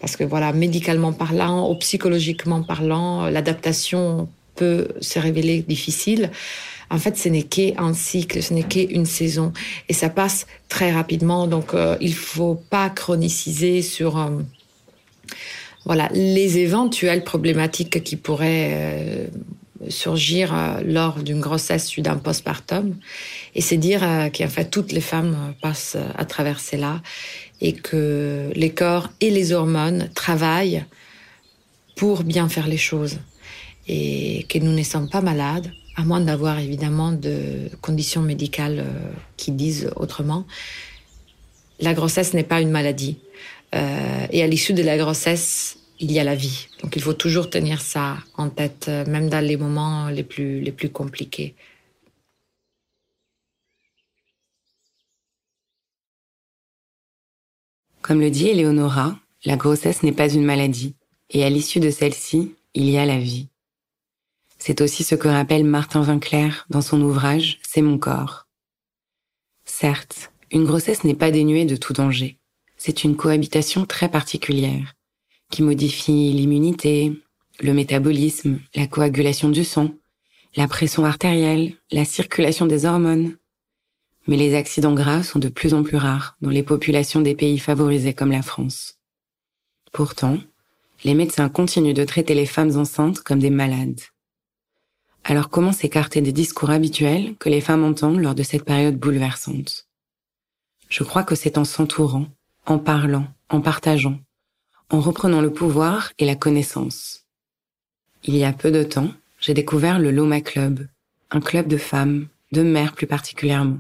parce 0.06 0.18
que 0.18 0.24
voilà, 0.24 0.54
médicalement 0.54 1.13
parlant 1.13 1.68
ou 1.68 1.74
psychologiquement 1.78 2.62
parlant, 2.62 3.28
l'adaptation 3.28 4.30
peut 4.54 4.89
se 5.02 5.18
révéler 5.18 5.63
difficile. 5.63 6.30
En 6.91 7.00
fait, 7.00 7.18
ce 7.18 7.28
n'est 7.28 7.41
qu'un 7.41 7.96
cycle, 7.96 8.44
ce 8.44 8.54
n'est 8.54 8.62
qu'une 8.62 9.08
saison, 9.08 9.52
et 9.89 9.94
ça 9.94 10.10
passe 10.10 10.46
très 10.70 10.91
rapidement. 10.91 11.48
Donc, 11.48 11.74
euh, 11.74 11.98
il 12.02 12.13
faut 12.13 12.54
pas 12.54 12.91
chroniciser 12.91 13.82
sur 13.82 14.20
euh, 14.20 14.30
voilà 15.86 16.10
les 16.13 16.60
éventuelles 16.60 17.24
problématiques 17.24 18.04
qui 18.04 18.15
pourraient 18.15 18.74
euh, 18.74 19.28
surgir 19.89 20.54
euh, 20.54 20.82
lors 20.84 21.22
d'une 21.22 21.39
grossesse 21.39 21.86
suite 21.86 22.06
d'un 22.06 22.18
postpartum 22.18 22.96
et 23.54 23.62
c'est 23.62 23.78
dire 23.78 24.02
euh, 24.04 24.30
qu'en 24.30 24.48
fait 24.48 24.65
toutes 24.65 24.91
les 24.91 25.02
femmes 25.02 25.54
passent 25.62 25.98
à 26.18 26.26
travers 26.26 26.60
cela 26.60 27.02
et 27.62 27.74
que 27.74 28.52
les 28.56 28.72
corps 28.72 29.10
et 29.22 29.30
les 29.30 29.54
hormones 29.54 30.10
travaillent 30.13 30.86
pour 31.96 32.24
bien 32.24 32.50
faire 32.50 32.68
les 32.68 32.78
choses 32.78 33.20
et 33.88 34.46
que 34.50 34.60
nous 34.60 34.72
ne 34.72 34.84
sommes 34.84 35.10
pas 35.10 35.22
malades 35.22 35.72
à 35.96 36.04
moins 36.04 36.20
d'avoir 36.20 36.60
évidemment 36.60 37.12
de 37.12 37.70
conditions 37.82 38.22
médicales 38.22 38.86
qui 39.38 39.52
disent 39.52 39.89
autrement. 39.96 40.46
La 41.80 41.94
grossesse 41.94 42.34
n'est 42.34 42.44
pas 42.44 42.60
une 42.60 42.72
maladie. 42.72 43.18
Euh, 43.74 44.28
et 44.32 44.44
à 44.44 44.48
l'issue 44.48 44.74
de 44.74 44.84
la 44.84 44.98
grossesse, 44.98 45.78
il 46.00 46.12
y 46.12 46.20
a 46.20 46.24
la 46.24 46.36
vie. 46.36 46.68
Donc 46.82 46.96
il 46.96 47.02
faut 47.02 47.13
toujours 47.13 47.50
tenir 47.50 47.82
ça 47.82 48.18
en 48.38 48.50
tête, 48.50 48.86
euh, 48.88 49.06
même 49.06 49.30
dans 49.30 49.44
les 49.44 49.58
moments 49.58 50.10
les 50.10 50.24
plus, 50.24 50.62
les 50.62 50.72
plus 50.72 50.89
compliqués. 50.89 51.56
Comme 58.06 58.22
le 58.22 58.30
dit 58.30 58.50
Eleonora, 58.50 59.18
la 59.46 59.58
grossesse 59.58 60.04
n'est 60.04 60.12
pas 60.12 60.32
une 60.32 60.46
maladie, 60.46 60.96
et 61.32 61.44
à 61.44 61.50
l'issue 61.50 61.80
de 61.80 61.89
celle-ci, 61.89 62.54
il 62.76 62.89
y 62.89 62.98
a 62.98 63.06
la 63.06 63.18
vie. 63.18 63.50
C'est 64.60 64.82
aussi 64.82 65.04
ce 65.04 65.15
que 65.15 65.28
rappelle 65.28 65.63
Martin 65.63 66.02
Vinclair 66.02 66.68
dans 66.70 66.82
son 66.82 67.02
ouvrage 67.02 67.60
C'est 67.68 67.82
mon 67.82 67.98
corps. 67.98 68.48
Certes, 69.65 70.32
une 70.52 70.65
grossesse 70.65 71.04
n'est 71.04 71.15
pas 71.15 71.32
dénuée 71.32 71.65
de 71.65 71.76
tout 71.76 71.94
danger 71.94 72.38
c'est 72.78 73.04
une 73.04 73.15
cohabitation 73.15 73.86
très 73.86 74.10
particulière 74.10 74.94
qui 75.50 75.63
modifie 75.63 76.32
l'immunité, 76.34 77.13
le 77.60 77.74
métabolisme, 77.74 78.60
la 78.76 78.88
coagulation 78.88 79.50
du 79.50 79.63
sang, 79.63 79.89
la 80.56 80.68
pression 80.68 81.06
artérielle, 81.06 81.74
la 81.91 82.06
circulation 82.06 82.65
des 82.65 82.86
hormones. 82.86 83.38
Mais 84.28 84.38
les 84.38 84.56
accidents 84.56 84.94
graves 84.94 85.26
sont 85.26 85.40
de 85.40 85.50
plus 85.50 85.74
en 85.74 85.84
plus 85.84 85.98
rares 85.98 86.36
dans 86.42 86.50
les 86.50 86.64
populations 86.64 87.22
des 87.22 87.36
pays 87.36 87.60
favorisés 87.60 88.14
comme 88.14 88.32
la 88.32 88.42
France. 88.42 88.98
Pourtant, 89.92 90.40
les 91.04 91.14
médecins 91.14 91.50
continuent 91.50 91.94
de 91.94 92.04
traiter 92.04 92.34
les 92.34 92.46
femmes 92.46 92.76
enceintes 92.78 93.20
comme 93.20 93.40
des 93.40 93.50
malades. 93.50 94.02
Alors 95.24 95.50
comment 95.50 95.72
s'écarter 95.72 96.22
des 96.22 96.32
discours 96.32 96.70
habituels 96.70 97.36
que 97.38 97.50
les 97.50 97.62
femmes 97.62 97.84
entendent 97.84 98.20
lors 98.20 98.36
de 98.36 98.44
cette 98.44 98.64
période 98.64 98.98
bouleversante? 98.98 99.88
Je 100.90 101.04
crois 101.04 101.24
que 101.24 101.36
c'est 101.36 101.58
en 101.58 101.66
s'entourant, 101.66 102.28
en 102.66 102.78
parlant, 102.78 103.28
en 103.50 103.62
partageant, 103.62 104.20
en 104.90 105.00
reprenant 105.00 105.42
le 105.42 105.52
pouvoir 105.52 106.12
et 106.20 106.26
la 106.26 106.36
connaissance. 106.36 107.26
Il 108.24 108.36
y 108.36 108.44
a 108.44 108.54
peu 108.54 108.72
de 108.72 108.84
temps, 108.84 109.12
j'ai 109.40 109.54
découvert 109.54 110.00
le 110.00 110.12
Loma 110.12 110.42
Club, 110.42 110.88
un 111.32 111.42
club 111.42 111.68
de 111.68 111.78
femmes, 111.78 112.28
de 112.52 112.64
mères 112.64 112.94
plus 112.94 113.08
particulièrement, 113.08 113.80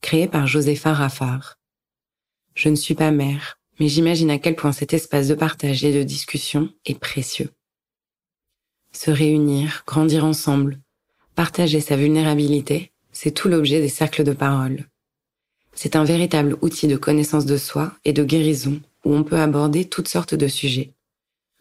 créé 0.00 0.28
par 0.28 0.46
Josepha 0.46 0.92
Raffard. 0.92 1.58
Je 2.54 2.68
ne 2.68 2.76
suis 2.76 2.94
pas 2.94 3.10
mère, 3.10 3.58
mais 3.78 3.88
j'imagine 3.88 4.30
à 4.30 4.38
quel 4.38 4.56
point 4.56 4.72
cet 4.72 4.92
espace 4.94 5.28
de 5.28 5.34
partage 5.34 5.84
et 5.84 5.92
de 5.92 6.02
discussion 6.02 6.70
est 6.84 6.98
précieux. 6.98 7.50
Se 8.92 9.10
réunir, 9.10 9.84
grandir 9.86 10.24
ensemble, 10.24 10.80
partager 11.34 11.80
sa 11.80 11.96
vulnérabilité, 11.96 12.92
c'est 13.12 13.30
tout 13.30 13.48
l'objet 13.48 13.80
des 13.80 13.88
cercles 13.88 14.24
de 14.24 14.32
parole. 14.32 14.86
C'est 15.72 15.94
un 15.94 16.04
véritable 16.04 16.56
outil 16.62 16.88
de 16.88 16.96
connaissance 16.96 17.46
de 17.46 17.56
soi 17.56 17.92
et 18.04 18.12
de 18.12 18.24
guérison 18.24 18.80
où 19.04 19.14
on 19.14 19.22
peut 19.22 19.38
aborder 19.38 19.84
toutes 19.84 20.08
sortes 20.08 20.34
de 20.34 20.48
sujets, 20.48 20.94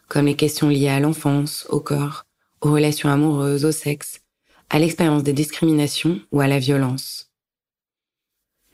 comme 0.07 0.25
les 0.25 0.35
questions 0.35 0.69
liées 0.69 0.89
à 0.89 0.99
l'enfance, 0.99 1.67
au 1.69 1.79
corps, 1.79 2.25
aux 2.61 2.71
relations 2.71 3.09
amoureuses, 3.09 3.65
au 3.65 3.71
sexe, 3.71 4.21
à 4.69 4.79
l'expérience 4.79 5.23
des 5.23 5.33
discriminations 5.33 6.19
ou 6.31 6.41
à 6.41 6.47
la 6.47 6.59
violence. 6.59 7.26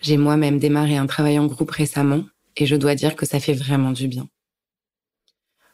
J'ai 0.04 0.18
moi-même 0.18 0.60
démarré 0.60 0.98
un 0.98 1.08
travail 1.08 1.40
en 1.40 1.48
groupe 1.48 1.72
récemment 1.72 2.26
et 2.58 2.66
je 2.66 2.76
dois 2.76 2.94
dire 2.94 3.16
que 3.16 3.26
ça 3.26 3.40
fait 3.40 3.54
vraiment 3.54 3.92
du 3.92 4.10
bien. 4.10 4.28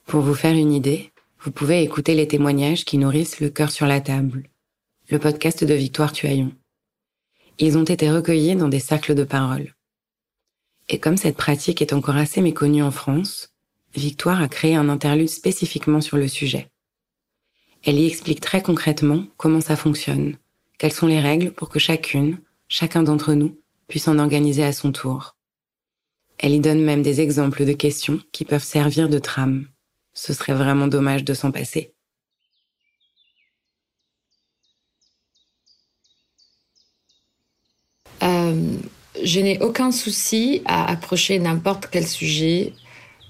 Pour 0.06 0.22
vous 0.22 0.36
faire 0.36 0.54
une 0.54 0.72
idée, 0.72 1.12
vous 1.39 1.50
pouvez 1.50 1.82
écouter 1.82 2.13
les 2.13 2.28
témoignages 2.28 2.86
qui 2.86 3.00
nourrissent 3.00 3.39
le 3.39 3.50
cœur 3.50 3.72
sur 3.72 3.88
la 3.88 4.02
table, 4.02 4.44
le 5.10 5.18
podcast 5.18 5.63
de 5.63 5.74
Victoire 5.74 6.12
Tuaillon. 6.12 6.52
Ils 7.58 7.76
ont 7.76 7.84
été 7.84 8.12
recueillis 8.12 8.56
dans 8.56 8.68
des 8.68 8.80
cercles 8.80 9.15
de 9.15 9.24
parole. 9.24 9.74
Et 10.89 11.00
comme 11.00 11.18
cette 11.18 11.36
pratique 11.36 11.82
est 11.82 11.94
encore 11.94 12.15
assez 12.15 12.42
méconnue 12.42 12.84
en 12.84 12.92
France, 12.92 13.50
Victoire 13.96 14.44
a 14.44 14.48
créé 14.48 14.76
un 14.76 14.89
interlude 14.89 15.28
spécifiquement 15.28 16.02
sur 16.02 16.18
le 16.18 16.28
sujet. 16.28 16.70
Elle 17.84 17.98
y 17.98 18.06
explique 18.06 18.42
très 18.42 18.62
concrètement 18.62 19.26
comment 19.38 19.62
ça 19.62 19.76
fonctionne, 19.76 20.38
quelles 20.78 20.94
sont 20.94 21.08
les 21.08 21.20
règles 21.20 21.52
pour 21.52 21.70
que 21.70 21.80
chacune, 21.80 22.38
chacun 22.68 23.02
d'entre 23.02 23.34
nous, 23.34 23.60
puisse 23.89 24.08
en 24.08 24.19
organiser 24.19 24.63
à 24.63 24.71
son 24.71 24.93
tour. 24.93 25.36
Elle 26.38 26.54
y 26.54 26.60
donne 26.62 26.82
même 26.82 27.02
des 27.02 27.19
exemples 27.19 27.65
de 27.65 27.73
questions 27.73 28.21
qui 28.32 28.45
peuvent 28.45 28.63
servir 28.63 29.10
de 29.10 29.19
trame. 29.19 29.67
Ce 30.13 30.32
serait 30.32 30.54
vraiment 30.54 30.88
dommage 30.88 31.25
de 31.25 31.34
s'en 31.34 31.52
passer. 31.52 31.93
Euh, 38.23 38.78
je 39.21 39.39
n'ai 39.39 39.60
aucun 39.62 39.91
souci 39.91 40.62
à 40.65 40.89
approcher 40.89 41.39
n'importe 41.39 41.89
quel 41.91 42.08
sujet 42.08 42.73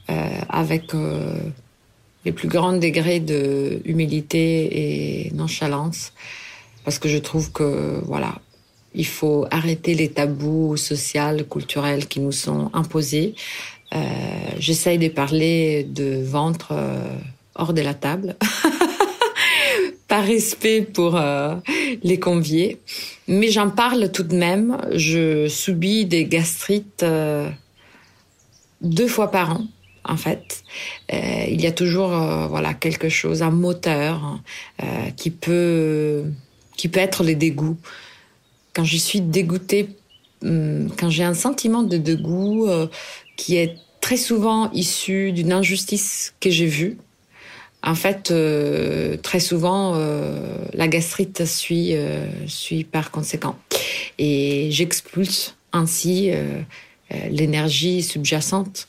euh, 0.10 0.42
avec 0.50 0.94
euh, 0.94 1.40
les 2.26 2.32
plus 2.32 2.48
grands 2.48 2.74
degrés 2.74 3.20
de 3.20 3.82
humilité 3.86 5.28
et 5.28 5.32
nonchalance, 5.32 6.14
parce 6.84 7.00
que 7.00 7.08
je 7.08 7.18
trouve 7.18 7.52
que 7.52 8.02
voilà, 8.06 8.40
il 8.96 9.06
faut 9.06 9.46
arrêter 9.52 9.94
les 9.94 10.10
tabous 10.10 10.78
sociaux, 10.78 11.44
culturels 11.50 12.08
qui 12.08 12.20
nous 12.20 12.32
sont 12.32 12.70
imposés. 12.74 13.36
Euh, 13.94 13.98
J'essaye 14.60 14.98
de 14.98 15.08
parler 15.08 15.84
de 15.84 16.22
ventre 16.24 16.70
euh, 16.72 17.16
hors 17.56 17.74
de 17.74 17.82
la 17.82 17.94
table, 17.94 18.36
par 20.08 20.24
respect 20.24 20.82
pour 20.82 21.16
euh, 21.16 21.56
les 22.04 22.20
conviés, 22.20 22.80
mais 23.28 23.50
j'en 23.50 23.70
parle 23.70 24.12
tout 24.12 24.24
de 24.24 24.36
même. 24.36 24.78
Je 24.94 25.48
subis 25.48 26.06
des 26.06 26.26
gastrites 26.26 27.06
deux 28.82 29.08
fois 29.08 29.32
par 29.32 29.52
an. 29.52 29.64
En 30.06 30.18
fait, 30.18 30.64
il 31.12 31.62
y 31.62 31.68
a 31.68 31.72
toujours 31.72 32.10
voilà 32.50 32.74
quelque 32.74 33.10
chose, 33.10 33.44
un 33.44 33.52
moteur 33.52 34.40
qui 35.18 35.30
peut 35.30 36.24
qui 36.76 36.88
peut 36.88 37.02
être 37.02 37.24
les 37.24 37.36
dégoûts. 37.36 37.78
Quand 38.80 38.86
je 38.86 38.96
suis 38.96 39.20
dégoûtée, 39.20 39.90
hum, 40.42 40.90
quand 40.98 41.10
j'ai 41.10 41.26
un 41.26 41.34
sentiment 41.34 41.84
de 41.84 41.98
dégoût, 41.98 42.66
qui 43.36 43.58
est 43.58 43.76
très 44.00 44.16
souvent 44.16 44.72
issu 44.72 45.34
d'une 45.34 45.52
injustice 45.52 46.34
que 46.40 46.50
j'ai 46.50 46.66
vue. 46.66 46.98
En 47.84 47.94
fait, 47.94 48.32
euh, 48.32 49.18
très 49.18 49.42
souvent, 49.42 49.96
euh, 49.96 50.56
la 50.74 50.88
gastrite 50.88 51.46
suit, 51.46 51.94
euh, 51.94 52.26
suit 52.48 52.86
par 52.86 53.12
conséquent. 53.12 53.58
Et 54.18 54.70
j'expulse 54.72 55.56
ainsi 55.74 56.32
euh, 56.32 56.62
euh, 57.12 57.16
l'énergie 57.30 58.02
subjacente. 58.02 58.88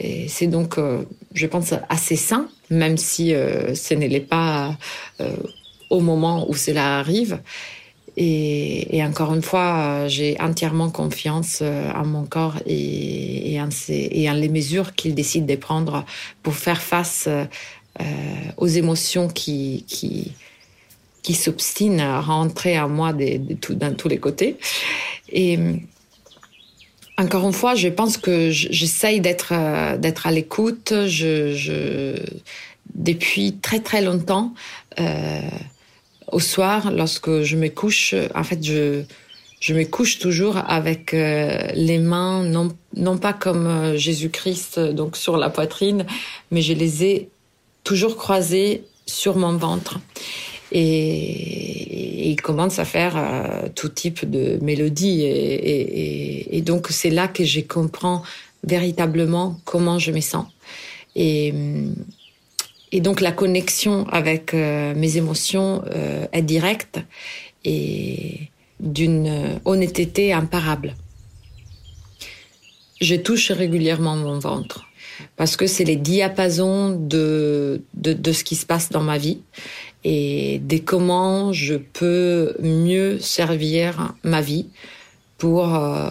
Et 0.00 0.26
c'est 0.26 0.48
donc, 0.48 0.76
euh, 0.76 1.04
je 1.34 1.46
pense, 1.46 1.72
assez 1.88 2.16
sain, 2.16 2.48
même 2.68 2.96
si 2.96 3.30
ce 3.30 3.94
n'est 3.94 4.18
pas 4.18 4.76
au 5.88 6.00
moment 6.00 6.50
où 6.50 6.54
cela 6.54 6.98
arrive. 6.98 7.38
Et, 8.22 9.02
encore 9.02 9.32
une 9.32 9.40
fois, 9.40 10.06
j'ai 10.06 10.38
entièrement 10.40 10.90
confiance 10.90 11.60
euh, 11.62 11.90
en 11.92 12.04
mon 12.04 12.24
corps 12.24 12.56
et, 12.66 13.58
en, 13.58 13.68
les 13.88 14.48
mesures 14.50 14.94
qu'il 14.94 15.14
décide 15.14 15.46
de 15.46 15.56
prendre 15.56 16.04
pour 16.42 16.54
faire 16.54 16.82
face 16.82 17.28
euh, 17.28 17.44
aux 18.58 18.66
émotions 18.66 19.28
qui, 19.28 19.86
s'obstinent 21.32 22.00
à 22.00 22.20
rentrer 22.20 22.78
en 22.78 22.90
moi 22.90 23.14
de, 23.14 23.54
tous 23.54 24.08
les 24.08 24.18
côtés. 24.18 24.58
Et 25.32 25.58
encore 27.16 27.46
une 27.46 27.54
fois, 27.54 27.74
je 27.74 27.88
pense 27.88 28.18
que 28.18 28.50
j'essaye 28.50 29.22
d'être 29.22 29.54
euh, 29.54 29.96
à 30.24 30.30
l'écoute. 30.30 30.92
Depuis 32.94 33.54
très 33.62 33.80
très 33.80 34.02
longtemps. 34.02 34.52
Euh, 34.98 35.40
au 36.32 36.40
soir, 36.40 36.90
lorsque 36.90 37.42
je 37.42 37.56
me 37.56 37.68
couche, 37.68 38.14
en 38.34 38.44
fait, 38.44 38.62
je, 38.62 39.02
je 39.60 39.74
me 39.74 39.84
couche 39.84 40.18
toujours 40.18 40.56
avec 40.56 41.12
euh, 41.12 41.68
les 41.74 41.98
mains, 41.98 42.42
non, 42.42 42.74
non 42.96 43.18
pas 43.18 43.34
comme 43.34 43.66
euh, 43.66 43.96
Jésus-Christ, 43.96 44.80
donc 44.80 45.16
sur 45.16 45.36
la 45.36 45.50
poitrine, 45.50 46.06
mais 46.50 46.62
je 46.62 46.72
les 46.72 47.04
ai 47.04 47.28
toujours 47.84 48.16
croisées 48.16 48.84
sur 49.04 49.36
mon 49.36 49.56
ventre. 49.56 50.00
Et, 50.72 52.30
il 52.30 52.40
commence 52.40 52.78
à 52.78 52.84
faire 52.84 53.16
euh, 53.16 53.68
tout 53.74 53.88
type 53.88 54.30
de 54.30 54.58
mélodies. 54.62 55.22
Et, 55.22 56.56
et, 56.56 56.60
donc, 56.62 56.86
c'est 56.90 57.10
là 57.10 57.26
que 57.26 57.44
je 57.44 57.60
comprends 57.60 58.22
véritablement 58.62 59.58
comment 59.64 59.98
je 59.98 60.12
me 60.12 60.20
sens. 60.20 60.46
Et, 61.16 61.52
et 62.92 63.00
donc 63.00 63.20
la 63.20 63.32
connexion 63.32 64.06
avec 64.08 64.54
euh, 64.54 64.94
mes 64.94 65.16
émotions 65.16 65.82
euh, 65.94 66.26
est 66.32 66.42
directe 66.42 67.00
et 67.64 68.48
d'une 68.80 69.60
honnêteté 69.64 70.32
imparable. 70.32 70.94
Je 73.00 73.14
touche 73.14 73.50
régulièrement 73.50 74.16
mon 74.16 74.38
ventre 74.38 74.86
parce 75.36 75.56
que 75.56 75.66
c'est 75.66 75.84
les 75.84 75.96
diapasons 75.96 76.90
de, 76.90 77.82
de, 77.94 78.12
de, 78.12 78.32
ce 78.32 78.44
qui 78.44 78.56
se 78.56 78.66
passe 78.66 78.90
dans 78.90 79.02
ma 79.02 79.18
vie 79.18 79.40
et 80.04 80.60
de 80.60 80.78
comment 80.78 81.52
je 81.52 81.74
peux 81.74 82.54
mieux 82.60 83.18
servir 83.18 84.14
ma 84.22 84.40
vie 84.40 84.66
pour 85.38 85.74
euh, 85.74 86.10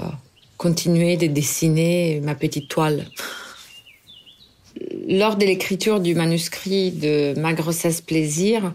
continuer 0.57 1.17
de 1.17 1.27
dessiner 1.27 2.21
ma 2.23 2.35
petite 2.35 2.67
toile. 2.69 3.05
Lors 5.07 5.35
de 5.37 5.45
l'écriture 5.45 5.99
du 5.99 6.13
manuscrit 6.15 6.91
de 6.91 7.33
Ma 7.37 7.53
grossesse 7.53 8.01
plaisir, 8.01 8.73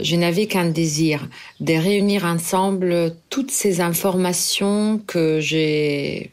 je 0.00 0.16
n'avais 0.16 0.46
qu'un 0.46 0.66
désir, 0.66 1.28
de 1.60 1.72
réunir 1.72 2.24
ensemble 2.24 3.14
toutes 3.30 3.50
ces 3.50 3.80
informations 3.80 5.00
que 5.06 5.40
j'ai 5.40 6.30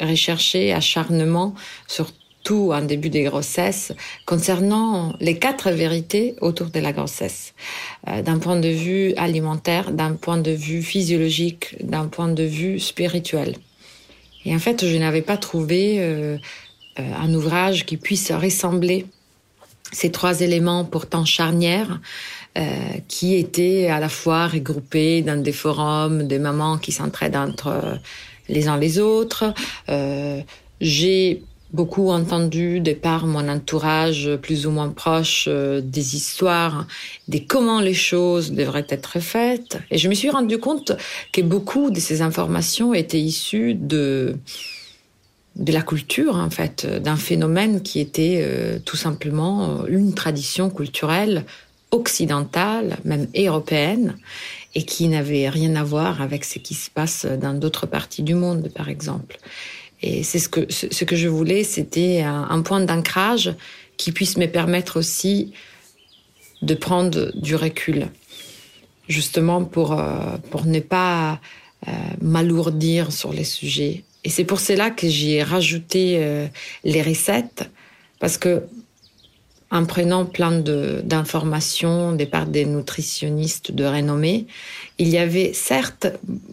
recherchées 0.00 0.72
acharnement, 0.72 1.54
surtout 1.88 2.72
en 2.72 2.82
début 2.82 3.10
des 3.10 3.22
grossesses, 3.22 3.92
concernant 4.26 5.14
les 5.20 5.38
quatre 5.38 5.70
vérités 5.70 6.36
autour 6.40 6.68
de 6.68 6.78
la 6.78 6.92
grossesse, 6.92 7.54
euh, 8.08 8.22
d'un 8.22 8.38
point 8.38 8.60
de 8.60 8.68
vue 8.68 9.14
alimentaire, 9.16 9.90
d'un 9.90 10.12
point 10.12 10.38
de 10.38 10.50
vue 10.50 10.82
physiologique, 10.82 11.76
d'un 11.82 12.06
point 12.06 12.28
de 12.28 12.44
vue 12.44 12.78
spirituel. 12.78 13.56
Et 14.44 14.54
en 14.54 14.58
fait, 14.58 14.86
je 14.86 14.96
n'avais 14.98 15.22
pas 15.22 15.36
trouvé 15.36 15.98
euh, 15.98 16.04
euh, 16.04 16.38
un 16.96 17.34
ouvrage 17.34 17.86
qui 17.86 17.96
puisse 17.96 18.30
ressembler 18.30 19.06
ces 19.94 20.10
trois 20.10 20.40
éléments 20.40 20.84
pourtant 20.84 21.24
charnières 21.24 22.00
euh, 22.58 22.62
qui 23.08 23.34
étaient 23.34 23.88
à 23.88 24.00
la 24.00 24.08
fois 24.08 24.46
regroupés 24.48 25.22
dans 25.22 25.40
des 25.40 25.52
forums 25.52 26.26
des 26.26 26.38
mamans 26.38 26.78
qui 26.78 26.92
s'entraident 26.92 27.36
entre 27.36 27.98
les 28.48 28.68
uns 28.68 28.76
les 28.76 28.98
autres. 28.98 29.54
Euh, 29.88 30.40
J'ai 30.80 31.42
beaucoup 31.72 32.10
entendu 32.10 32.78
de 32.80 32.92
par 32.92 33.26
mon 33.26 33.48
entourage 33.48 34.36
plus 34.42 34.66
ou 34.66 34.70
moins 34.70 34.90
proche 34.90 35.46
euh, 35.48 35.80
des 35.80 36.14
histoires 36.14 36.86
de 37.26 37.38
comment 37.38 37.80
les 37.80 37.94
choses 37.94 38.52
devraient 38.52 38.86
être 38.88 39.18
faites 39.18 39.78
et 39.90 39.98
je 39.98 40.08
me 40.08 40.14
suis 40.14 40.30
rendu 40.30 40.58
compte 40.58 40.92
que 41.32 41.40
beaucoup 41.40 41.90
de 41.90 41.98
ces 41.98 42.22
informations 42.22 42.94
étaient 42.94 43.20
issues 43.20 43.74
de 43.74 44.36
de 45.56 45.72
la 45.72 45.82
culture, 45.82 46.36
en 46.36 46.50
fait, 46.50 46.86
d'un 46.86 47.16
phénomène 47.16 47.82
qui 47.82 48.00
était 48.00 48.40
euh, 48.42 48.78
tout 48.84 48.96
simplement 48.96 49.86
une 49.86 50.14
tradition 50.14 50.68
culturelle 50.70 51.44
occidentale, 51.90 52.98
même 53.04 53.28
européenne, 53.36 54.16
et 54.74 54.82
qui 54.82 55.06
n'avait 55.06 55.48
rien 55.48 55.76
à 55.76 55.84
voir 55.84 56.20
avec 56.20 56.44
ce 56.44 56.58
qui 56.58 56.74
se 56.74 56.90
passe 56.90 57.24
dans 57.24 57.54
d'autres 57.54 57.86
parties 57.86 58.24
du 58.24 58.34
monde, 58.34 58.68
par 58.74 58.88
exemple. 58.88 59.38
Et 60.02 60.22
c'est 60.22 60.40
ce 60.40 60.48
que 60.48 60.70
ce 60.70 61.04
que 61.04 61.16
je 61.16 61.28
voulais, 61.28 61.64
c'était 61.64 62.22
un, 62.22 62.60
point 62.62 62.80
d'ancrage 62.80 63.54
qui 63.96 64.12
puisse 64.12 64.36
me 64.36 64.46
permettre 64.46 64.98
aussi 64.98 65.52
de 66.62 66.74
prendre 66.74 67.30
du 67.36 67.54
recul, 67.54 68.08
justement 69.08 69.64
pour 69.64 69.92
euh, 69.92 70.36
pour 70.50 70.66
ne 70.66 70.80
pas 70.80 71.40
euh, 71.86 71.92
m'alourdir 72.20 73.12
sur 73.12 73.32
les 73.32 73.44
sujets 73.44 74.04
et 74.24 74.30
c'est 74.30 74.44
pour 74.44 74.60
cela 74.60 74.90
que 74.90 75.08
j'ai 75.08 75.42
rajouté 75.42 76.16
euh, 76.18 76.46
les 76.82 77.02
recettes, 77.02 77.70
parce 78.18 78.38
que 78.38 78.62
en 79.70 79.86
prenant 79.86 80.24
plein 80.24 80.60
d'informations 80.60 82.12
des 82.12 82.26
part 82.26 82.46
des 82.46 82.64
nutritionnistes 82.64 83.72
de 83.72 83.84
renommée. 83.84 84.46
Il 84.98 85.08
y 85.08 85.18
avait 85.18 85.52
certes 85.52 86.06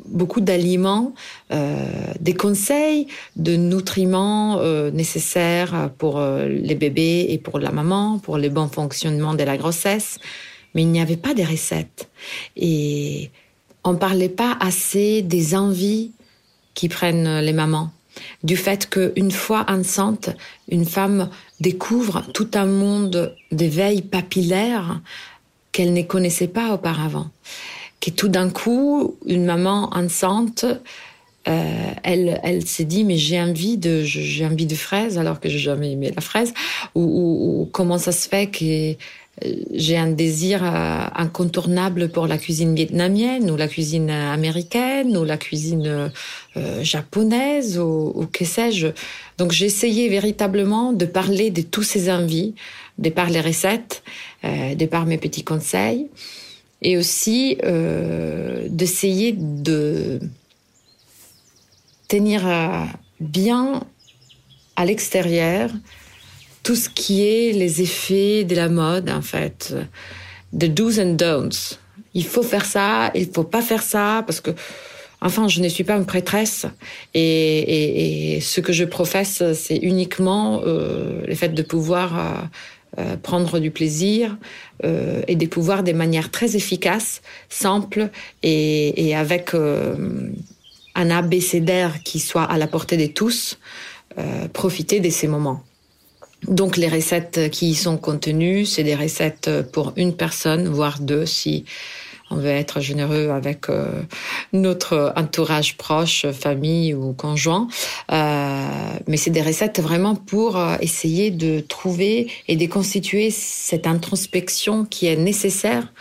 beaucoup 0.07 0.41
d'aliments, 0.41 1.13
euh, 1.51 1.85
des 2.19 2.33
conseils 2.33 3.05
de 3.35 3.55
nutriments 3.55 4.57
euh, 4.59 4.89
nécessaires 4.89 5.91
pour 5.99 6.19
les 6.19 6.73
bébés 6.73 7.27
et 7.29 7.37
pour 7.37 7.59
la 7.59 7.71
maman, 7.71 8.17
pour 8.17 8.39
le 8.39 8.49
bon 8.49 8.67
fonctionnement 8.67 9.35
de 9.35 9.43
la 9.43 9.55
grossesse, 9.55 10.17
mais 10.73 10.81
il 10.81 10.87
n'y 10.87 11.01
avait 11.01 11.15
pas 11.15 11.35
de 11.35 11.43
recettes. 11.43 12.09
Et 12.55 13.29
on 13.83 13.97
parlait 13.97 14.29
pas 14.29 14.57
assez 14.59 15.21
des 15.21 15.53
envies 15.53 16.11
qui 16.73 16.89
prennent 16.89 17.39
les 17.39 17.53
mamans 17.53 17.91
du 18.43 18.57
fait 18.57 18.89
qu'une 18.89 19.31
fois 19.31 19.65
enceinte, 19.67 20.29
une 20.69 20.85
femme 20.85 21.29
découvre 21.59 22.23
tout 22.33 22.49
un 22.55 22.65
monde 22.65 23.35
d'éveil 23.51 24.01
papillaire 24.01 24.99
qu'elle 25.71 25.93
ne 25.93 26.01
connaissait 26.01 26.47
pas 26.47 26.73
auparavant. 26.73 27.29
Que 27.99 28.09
tout 28.09 28.27
d'un 28.27 28.49
coup, 28.49 29.15
une 29.25 29.45
maman 29.45 29.89
enceinte, 29.93 30.65
euh, 31.47 31.91
elle, 32.03 32.39
elle 32.43 32.67
s'est 32.67 32.83
dit 32.83 33.03
mais 33.03 33.17
j'ai 33.17 33.41
envie 33.41 33.75
de 33.75 34.03
j'ai 34.03 34.45
envie 34.45 34.67
de 34.67 34.75
fraises 34.75 35.17
alors 35.17 35.39
que 35.39 35.49
j'ai 35.49 35.57
jamais 35.57 35.91
aimé 35.91 36.11
la 36.15 36.21
fraise 36.21 36.53
ou, 36.93 37.01
ou 37.01 37.69
comment 37.71 37.97
ça 37.97 38.11
se 38.11 38.29
fait 38.29 38.45
que 38.45 38.95
j'ai 39.73 39.97
un 39.97 40.11
désir 40.11 40.63
euh, 40.63 41.05
incontournable 41.15 42.09
pour 42.09 42.27
la 42.27 42.37
cuisine 42.37 42.75
vietnamienne 42.75 43.49
ou 43.49 43.55
la 43.55 43.67
cuisine 43.67 44.09
américaine 44.09 45.17
ou 45.17 45.23
la 45.23 45.37
cuisine 45.37 46.11
euh, 46.57 46.83
japonaise 46.83 47.79
ou, 47.79 48.27
que 48.31 48.45
sais-je. 48.45 48.87
Donc 49.37 49.51
j'ai 49.51 49.65
essayé 49.65 50.09
véritablement 50.09 50.93
de 50.93 51.05
parler 51.05 51.49
de 51.49 51.61
tous 51.61 51.83
ces 51.83 52.11
envies, 52.11 52.53
de 52.97 53.09
par 53.09 53.29
les 53.29 53.41
recettes, 53.41 54.03
euh, 54.43 54.75
de 54.75 54.85
par 54.85 55.05
mes 55.05 55.17
petits 55.17 55.43
conseils, 55.43 56.07
et 56.81 56.97
aussi 56.97 57.57
euh, 57.63 58.67
d'essayer 58.69 59.31
de 59.31 60.19
tenir 62.07 62.43
bien 63.21 63.81
à 64.75 64.83
l'extérieur 64.83 65.71
tout 66.63 66.75
ce 66.75 66.89
qui 66.89 67.23
est 67.23 67.51
les 67.53 67.81
effets 67.81 68.43
de 68.43 68.55
la 68.55 68.69
mode, 68.69 69.09
en 69.09 69.21
fait, 69.21 69.73
the 70.53 70.65
do's 70.65 70.99
and 70.99 71.13
don'ts. 71.13 71.79
Il 72.13 72.25
faut 72.25 72.43
faire 72.43 72.65
ça, 72.65 73.11
il 73.15 73.29
faut 73.33 73.43
pas 73.43 73.61
faire 73.61 73.81
ça, 73.81 74.23
parce 74.25 74.41
que, 74.41 74.51
enfin, 75.21 75.47
je 75.47 75.61
ne 75.61 75.69
suis 75.69 75.83
pas 75.83 75.95
une 75.95 76.05
prêtresse, 76.05 76.65
et, 77.13 77.21
et, 77.21 78.35
et 78.35 78.41
ce 78.41 78.61
que 78.61 78.73
je 78.73 78.83
professe, 78.83 79.41
c'est 79.53 79.77
uniquement 79.77 80.61
euh, 80.65 81.25
le 81.25 81.35
fait 81.35 81.49
de 81.49 81.61
pouvoir 81.61 82.19
euh, 82.19 82.41
euh, 82.99 83.17
prendre 83.17 83.59
du 83.59 83.71
plaisir 83.71 84.37
euh, 84.83 85.21
et 85.27 85.35
de 85.35 85.45
pouvoir 85.45 85.83
de 85.83 85.93
manière 85.93 86.29
très 86.29 86.57
efficace, 86.57 87.21
simple 87.49 88.09
et, 88.43 89.07
et 89.07 89.15
avec 89.15 89.53
euh, 89.53 89.95
un 90.95 91.09
abécédaire 91.09 92.03
qui 92.03 92.19
soit 92.19 92.43
à 92.43 92.57
la 92.57 92.67
portée 92.67 92.97
de 92.97 93.07
tous, 93.07 93.57
euh, 94.17 94.49
profiter 94.49 94.99
de 94.99 95.09
ces 95.09 95.27
moments. 95.27 95.63
Donc 96.47 96.77
les 96.77 96.87
recettes 96.87 97.49
qui 97.51 97.69
y 97.69 97.75
sont 97.75 97.97
contenues, 97.97 98.65
c'est 98.65 98.83
des 98.83 98.95
recettes 98.95 99.49
pour 99.71 99.93
une 99.95 100.15
personne, 100.15 100.67
voire 100.67 100.99
deux 100.99 101.25
si 101.25 101.65
on 102.31 102.37
veut 102.37 102.47
être 102.47 102.79
généreux 102.79 103.29
avec 103.29 103.69
euh, 103.69 104.03
notre 104.53 105.13
entourage 105.15 105.77
proche, 105.77 106.25
famille 106.31 106.93
ou 106.93 107.13
conjoint. 107.13 107.67
Euh, 108.11 108.67
mais 109.07 109.17
c'est 109.17 109.31
des 109.31 109.41
recettes 109.41 109.81
vraiment 109.81 110.15
pour 110.15 110.57
euh, 110.57 110.77
essayer 110.79 111.29
de 111.29 111.59
trouver 111.59 112.31
et 112.47 112.55
de 112.55 112.65
constituer 112.67 113.31
cette 113.31 113.85
introspection 113.85 114.85
qui 114.85 115.07
est 115.07 115.17
nécessaire 115.17 115.91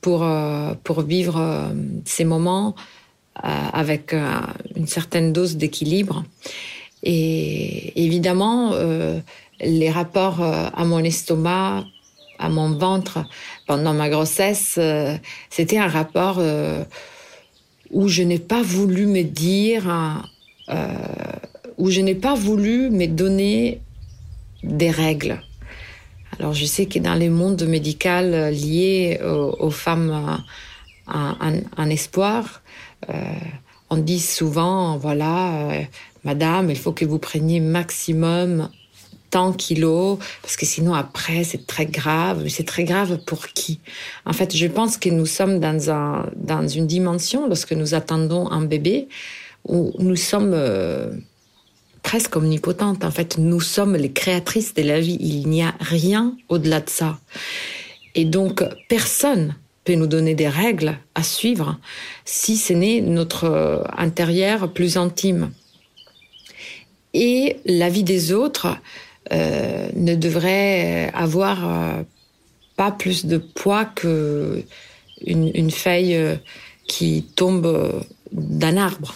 pour, 0.00 0.24
euh, 0.24 0.72
pour 0.82 1.02
vivre 1.02 1.70
ces 2.04 2.24
moments 2.24 2.74
avec 3.34 4.14
une 4.14 4.86
certaine 4.86 5.30
dose 5.30 5.56
d'équilibre. 5.56 6.24
Et 7.02 7.92
évidemment, 8.02 8.72
les 9.60 9.90
rapports 9.90 10.42
euh, 10.42 10.68
à 10.74 10.84
mon 10.84 10.98
estomac, 10.98 11.84
à 12.38 12.48
mon 12.48 12.70
ventre 12.70 13.24
pendant 13.66 13.94
ma 13.94 14.08
grossesse, 14.08 14.76
euh, 14.78 15.16
c'était 15.50 15.78
un 15.78 15.88
rapport 15.88 16.36
euh, 16.38 16.84
où 17.90 18.08
je 18.08 18.22
n'ai 18.22 18.38
pas 18.38 18.62
voulu 18.62 19.06
me 19.06 19.22
dire, 19.22 19.84
où 21.78 21.90
je 21.90 22.00
n'ai 22.00 22.16
pas 22.16 22.34
voulu 22.34 22.90
me 22.90 23.06
donner 23.06 23.80
des 24.64 24.90
règles. 24.90 25.40
Alors 26.38 26.52
je 26.52 26.64
sais 26.64 26.86
que 26.86 26.98
dans 26.98 27.14
les 27.14 27.28
mondes 27.30 27.62
médical 27.62 28.50
liés 28.50 29.20
aux, 29.22 29.70
femmes 29.70 30.42
en, 31.06 31.90
espoir, 31.90 32.62
on 33.88 33.96
dit 33.98 34.18
souvent, 34.18 34.96
voilà, 34.96 35.86
Madame, 36.24 36.70
il 36.70 36.76
faut 36.76 36.92
que 36.92 37.04
vous 37.04 37.20
preniez 37.20 37.60
maximum 37.60 38.68
tant 39.36 39.52
kilos, 39.52 40.18
parce 40.40 40.56
que 40.56 40.64
sinon 40.64 40.94
après 40.94 41.44
c'est 41.44 41.66
très 41.66 41.84
grave. 41.84 42.48
C'est 42.48 42.64
très 42.64 42.84
grave 42.84 43.18
pour 43.26 43.48
qui? 43.48 43.80
En 44.24 44.32
fait, 44.32 44.56
je 44.56 44.66
pense 44.66 44.96
que 44.96 45.10
nous 45.10 45.26
sommes 45.26 45.60
dans, 45.60 45.90
un, 45.90 46.30
dans 46.36 46.66
une 46.66 46.86
dimension, 46.86 47.46
lorsque 47.46 47.72
nous 47.72 47.92
attendons 47.92 48.50
un 48.50 48.64
bébé, 48.64 49.08
où 49.68 49.92
nous 49.98 50.16
sommes 50.16 50.54
euh, 50.54 51.10
presque 52.02 52.34
omnipotentes. 52.36 53.04
En 53.04 53.10
fait, 53.10 53.36
nous 53.36 53.60
sommes 53.60 53.94
les 53.94 54.10
créatrices 54.10 54.72
de 54.72 54.82
la 54.82 55.00
vie. 55.00 55.18
Il 55.20 55.48
n'y 55.48 55.62
a 55.62 55.74
rien 55.80 56.34
au-delà 56.48 56.80
de 56.80 56.88
ça. 56.88 57.18
Et 58.14 58.24
donc, 58.24 58.64
personne 58.88 59.54
peut 59.84 59.96
nous 59.96 60.06
donner 60.06 60.34
des 60.34 60.48
règles 60.48 60.96
à 61.14 61.22
suivre 61.22 61.78
si 62.24 62.56
ce 62.56 62.72
n'est 62.72 63.02
notre 63.02 63.84
intérieur 63.98 64.72
plus 64.72 64.96
intime. 64.96 65.50
Et 67.12 67.58
la 67.66 67.90
vie 67.90 68.02
des 68.02 68.32
autres, 68.32 68.68
euh, 69.32 69.88
ne 69.94 70.14
devrait 70.14 71.10
avoir 71.14 71.68
euh, 71.68 72.02
pas 72.76 72.90
plus 72.90 73.26
de 73.26 73.38
poids 73.38 73.84
que 73.84 74.62
une, 75.24 75.50
une 75.54 75.70
feuille 75.70 76.14
euh, 76.14 76.36
qui 76.86 77.24
tombe 77.34 78.04
d'un 78.32 78.76
arbre. 78.76 79.14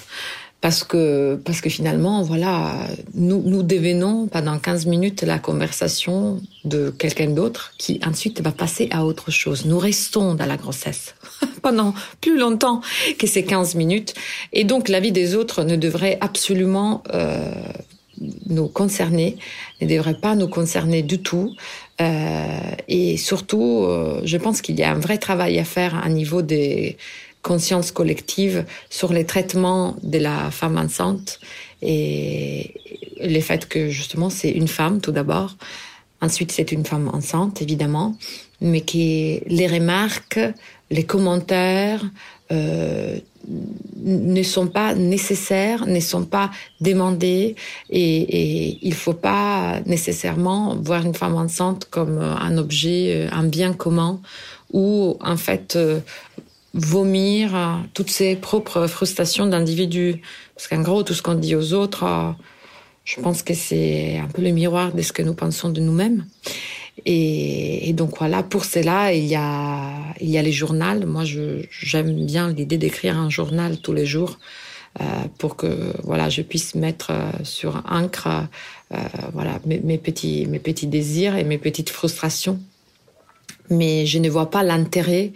Parce 0.60 0.84
que, 0.84 1.40
parce 1.42 1.62
que 1.62 1.70
finalement, 1.70 2.22
voilà, 2.22 2.86
nous, 3.14 3.42
nous 3.42 4.26
pendant 4.30 4.58
15 4.58 4.84
minutes 4.84 5.22
la 5.22 5.38
conversation 5.38 6.42
de 6.64 6.90
quelqu'un 6.90 7.30
d'autre 7.30 7.72
qui 7.78 7.98
ensuite 8.06 8.42
va 8.42 8.52
passer 8.52 8.88
à 8.90 9.06
autre 9.06 9.30
chose. 9.30 9.64
Nous 9.64 9.78
restons 9.78 10.34
dans 10.34 10.44
la 10.44 10.58
grossesse 10.58 11.14
pendant 11.62 11.94
plus 12.20 12.38
longtemps 12.38 12.82
que 13.18 13.26
ces 13.26 13.42
15 13.44 13.74
minutes. 13.74 14.12
Et 14.52 14.64
donc, 14.64 14.90
la 14.90 15.00
vie 15.00 15.12
des 15.12 15.34
autres 15.34 15.64
ne 15.64 15.76
devrait 15.76 16.18
absolument 16.20 17.02
euh, 17.14 17.50
nous 18.46 18.68
concerner, 18.68 19.36
ne 19.80 19.86
devrait 19.86 20.18
pas 20.18 20.34
nous 20.34 20.48
concerner 20.48 21.02
du 21.02 21.20
tout. 21.20 21.54
Euh, 22.00 22.58
et 22.88 23.16
surtout, 23.16 23.84
euh, 23.84 24.20
je 24.24 24.36
pense 24.36 24.60
qu'il 24.60 24.78
y 24.78 24.82
a 24.82 24.90
un 24.90 24.98
vrai 24.98 25.18
travail 25.18 25.58
à 25.58 25.64
faire 25.64 25.94
à 25.94 26.08
niveau 26.08 26.42
des 26.42 26.96
consciences 27.42 27.90
collectives 27.90 28.64
sur 28.90 29.12
les 29.12 29.24
traitements 29.24 29.96
de 30.02 30.18
la 30.18 30.50
femme 30.50 30.76
enceinte 30.76 31.40
et 31.82 32.74
le 33.22 33.40
fait 33.40 33.66
que 33.66 33.88
justement 33.88 34.28
c'est 34.30 34.50
une 34.50 34.68
femme 34.68 35.00
tout 35.00 35.12
d'abord, 35.12 35.56
ensuite 36.20 36.52
c'est 36.52 36.70
une 36.72 36.84
femme 36.84 37.08
enceinte 37.12 37.62
évidemment, 37.62 38.16
mais 38.60 38.82
qui 38.82 39.40
les 39.46 39.66
remarques, 39.66 40.40
les 40.90 41.04
commentaires, 41.04 42.04
euh, 42.52 43.18
ne 43.48 44.42
sont 44.42 44.66
pas 44.66 44.94
nécessaires, 44.94 45.86
ne 45.86 46.00
sont 46.00 46.24
pas 46.24 46.50
demandés 46.80 47.56
et, 47.90 48.20
et 48.20 48.78
il 48.82 48.94
faut 48.94 49.14
pas 49.14 49.80
nécessairement 49.86 50.76
voir 50.76 51.04
une 51.04 51.14
femme 51.14 51.36
enceinte 51.36 51.86
comme 51.90 52.18
un 52.18 52.58
objet, 52.58 53.28
un 53.32 53.44
bien 53.44 53.72
commun 53.72 54.20
ou 54.72 55.16
en 55.20 55.36
fait 55.36 55.76
euh, 55.76 56.00
vomir 56.74 57.52
toutes 57.94 58.10
ses 58.10 58.36
propres 58.36 58.86
frustrations 58.86 59.46
d'individu. 59.46 60.22
Parce 60.54 60.68
qu'en 60.68 60.82
gros, 60.82 61.02
tout 61.02 61.14
ce 61.14 61.22
qu'on 61.22 61.34
dit 61.34 61.56
aux 61.56 61.72
autres, 61.72 62.34
je 63.04 63.20
pense 63.20 63.42
que 63.42 63.54
c'est 63.54 64.18
un 64.18 64.28
peu 64.28 64.42
le 64.42 64.50
miroir 64.50 64.92
de 64.92 65.02
ce 65.02 65.12
que 65.12 65.22
nous 65.22 65.34
pensons 65.34 65.70
de 65.70 65.80
nous-mêmes. 65.80 66.26
Et, 67.06 67.92
donc 67.92 68.18
voilà, 68.18 68.42
pour 68.42 68.64
cela, 68.64 69.12
il 69.12 69.26
y 69.26 69.34
a, 69.36 69.92
il 70.20 70.28
y 70.28 70.38
a 70.38 70.42
les 70.42 70.52
journaux. 70.52 71.06
Moi, 71.06 71.24
j'aime 71.24 72.26
bien 72.26 72.52
l'idée 72.52 72.78
d'écrire 72.78 73.16
un 73.16 73.30
journal 73.30 73.78
tous 73.78 73.92
les 73.92 74.06
jours 74.06 74.38
euh, 75.00 75.04
pour 75.38 75.56
que 75.56 75.92
voilà, 76.02 76.28
je 76.28 76.42
puisse 76.42 76.74
mettre 76.74 77.10
euh, 77.10 77.30
sur 77.44 77.82
encre 77.88 78.28
euh, 78.92 78.96
voilà, 79.32 79.60
mes, 79.64 79.98
petits, 79.98 80.46
mes 80.46 80.58
petits 80.58 80.88
désirs 80.88 81.36
et 81.36 81.44
mes 81.44 81.58
petites 81.58 81.90
frustrations. 81.90 82.58
Mais 83.68 84.04
je 84.06 84.18
ne 84.18 84.28
vois 84.28 84.50
pas 84.50 84.64
l'intérêt 84.64 85.32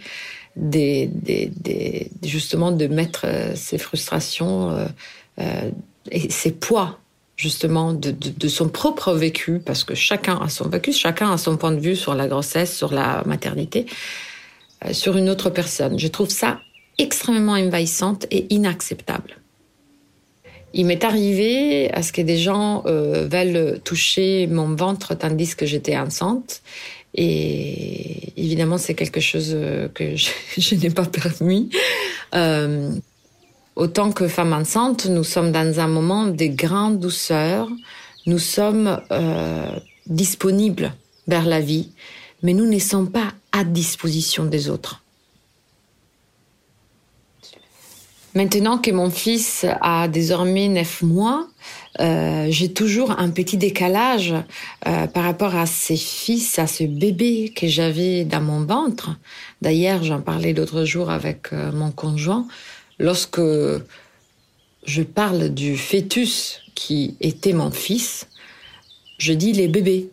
des, 0.57 1.07
des, 1.07 1.51
des, 1.55 2.11
justement 2.23 2.71
de 2.71 2.87
mettre 2.87 3.25
euh, 3.25 3.55
ces 3.55 3.77
frustrations 3.77 4.87
et 6.11 6.29
ces 6.29 6.51
poids 6.51 6.99
justement 7.35 7.93
de, 7.93 8.47
son 8.47 8.69
propre 8.69 9.13
vécu, 9.13 9.59
parce 9.59 9.83
que 9.83 9.95
chacun 9.95 10.39
a 10.41 10.49
son 10.49 10.69
vécu, 10.69 10.93
chacun 10.93 11.31
a 11.31 11.37
son 11.37 11.57
point 11.57 11.71
de 11.71 11.79
vue 11.79 11.95
sur 11.95 12.15
la 12.15 12.27
grossesse, 12.27 12.75
sur 12.75 12.93
la 12.93 13.23
maternité, 13.25 13.85
euh, 14.85 14.93
sur 14.93 15.17
une 15.17 15.29
autre 15.29 15.49
personne. 15.49 15.99
Je 15.99 16.07
trouve 16.07 16.29
ça 16.29 16.59
extrêmement 16.97 17.53
envahissante 17.53 18.25
et 18.31 18.53
inacceptable. 18.53 19.37
Il 20.73 20.85
m'est 20.85 21.03
arrivé 21.05 21.89
à 21.93 22.03
ce 22.03 22.11
que 22.11 22.21
des 22.21 22.37
gens 22.37 22.83
euh, 22.85 23.27
veulent 23.31 23.79
toucher 23.83 24.45
mon 24.47 24.75
ventre 24.75 25.15
tandis 25.15 25.55
que 25.55 25.65
j'étais 25.65 25.97
enceinte. 25.97 26.61
Et 27.15 28.33
évidemment, 28.35 28.77
c'est 28.77 28.93
quelque 28.93 29.21
chose 29.21 29.51
euh, 29.53 29.87
que 29.87 30.15
je, 30.57 30.75
n'ai 30.75 30.89
pas 30.89 31.05
permis. 31.05 31.69
Euh, 32.33 32.91
autant 33.75 34.11
que 34.11 34.27
femme 34.27 34.53
enceinte, 34.53 35.05
nous 35.05 35.23
sommes 35.23 35.51
dans 35.51 35.79
un 35.79 35.87
moment 35.87 36.25
de 36.25 36.45
grande 36.45 36.99
douceur. 36.99 37.69
Nous 38.25 38.39
sommes 38.39 38.99
euh, 39.11 39.69
disponibles 40.07 40.93
vers 41.27 41.45
la 41.45 41.59
vie, 41.59 41.91
mais 42.41 42.53
nous 42.53 42.65
ne 42.65 42.79
sommes 42.79 43.11
pas 43.11 43.33
à 43.51 43.63
disposition 43.63 44.45
des 44.45 44.69
autres. 44.69 45.01
Maintenant 48.33 48.77
que 48.77 48.91
mon 48.91 49.09
fils 49.09 49.65
a 49.79 50.09
désormais 50.09 50.67
neuf 50.67 51.01
mois, 51.01 51.47
euh, 52.01 52.47
j'ai 52.49 52.73
toujours 52.73 53.11
un 53.17 53.29
petit 53.29 53.55
décalage 53.55 54.33
euh, 54.87 55.07
par 55.07 55.23
rapport 55.23 55.55
à 55.55 55.65
ces 55.65 55.95
fils, 55.95 56.59
à 56.59 56.67
ce 56.67 56.83
bébé 56.83 57.53
que 57.55 57.67
j'avais 57.67 58.25
dans 58.25 58.41
mon 58.41 58.65
ventre. 58.65 59.11
D'ailleurs, 59.61 60.03
j'en 60.03 60.19
parlais 60.19 60.51
l'autre 60.51 60.83
jour 60.83 61.09
avec 61.09 61.53
mon 61.53 61.91
conjoint. 61.91 62.45
Lorsque 62.99 63.41
je 64.85 65.01
parle 65.03 65.49
du 65.49 65.77
fœtus 65.77 66.61
qui 66.75 67.17
était 67.19 67.53
mon 67.53 67.71
fils, 67.71 68.27
je 69.17 69.33
dis 69.33 69.53
les 69.53 69.67
bébés. 69.67 70.09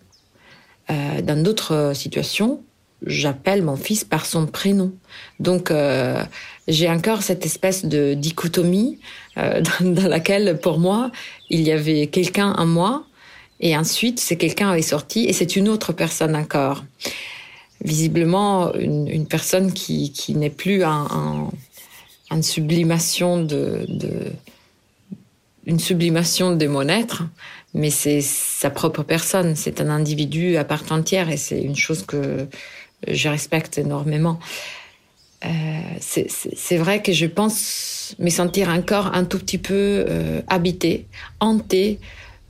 dans 0.89 1.43
d'autres 1.43 1.93
situations, 1.95 2.63
j'appelle 3.07 3.63
mon 3.63 3.77
fils 3.77 4.05
par 4.05 4.27
son 4.27 4.47
prénom. 4.47 4.93
Donc 5.41 5.71
euh, 5.71 6.23
j'ai 6.69 6.89
encore 6.89 7.23
cette 7.23 7.45
espèce 7.45 7.85
de 7.85 8.15
dichotomie 8.15 8.99
euh, 9.39 9.63
dans, 9.81 10.09
laquelle 10.09 10.59
pour 10.61 10.79
moi 10.79 11.11
il 11.51 11.63
y 11.63 11.73
avait 11.73 12.07
quelqu'un 12.07 12.53
en 12.53 12.67
moi 12.67 13.05
et 13.61 13.77
ensuite 13.77 14.21
c'est 14.21 14.37
quelqu'un 14.37 14.75
est 14.75 14.83
sorti 14.83 15.27
et 15.27 15.33
c'est 15.33 15.57
une 15.57 15.69
autre 15.69 15.93
personne 15.93 16.37
encore. 16.37 16.85
Visiblement 17.85 18.73
une, 18.75 19.09
une 19.09 19.27
personne 19.27 19.73
qui, 19.73 20.13
qui 20.13 20.37
n'est 20.37 20.51
plus 20.51 20.85
en, 20.85 21.51
en, 22.33 22.43
sublimation 22.43 23.43
de, 23.43 23.87
une 25.67 25.79
sublimation 25.79 26.57
de 26.57 26.67
mon 26.67 26.89
être, 26.89 27.25
mais 27.75 27.91
c'est 27.91 28.21
sa 28.21 28.71
propre 28.71 29.03
personne, 29.03 29.57
c'est 29.57 29.81
un 29.81 29.89
individu 29.89 30.57
à 30.57 30.65
part 30.65 30.85
entière 30.91 31.31
et 31.31 31.37
c'est 31.37 31.61
une 31.61 31.77
chose 31.77 32.05
que 32.05 32.49
je 33.09 33.29
respecte 33.29 33.79
énormément. 33.79 34.39
Euh, 35.45 35.49
c'est 36.01 36.77
vrai 36.77 37.03
que 37.03 37.13
je 37.13 37.27
pense 37.27 38.15
me 38.19 38.31
sentir 38.31 38.69
encore 38.69 39.15
un 39.15 39.25
tout 39.25 39.39
petit 39.39 39.59
peu 39.59 40.05
euh, 40.09 40.41
habité, 40.47 41.07
hanté, 41.41 41.99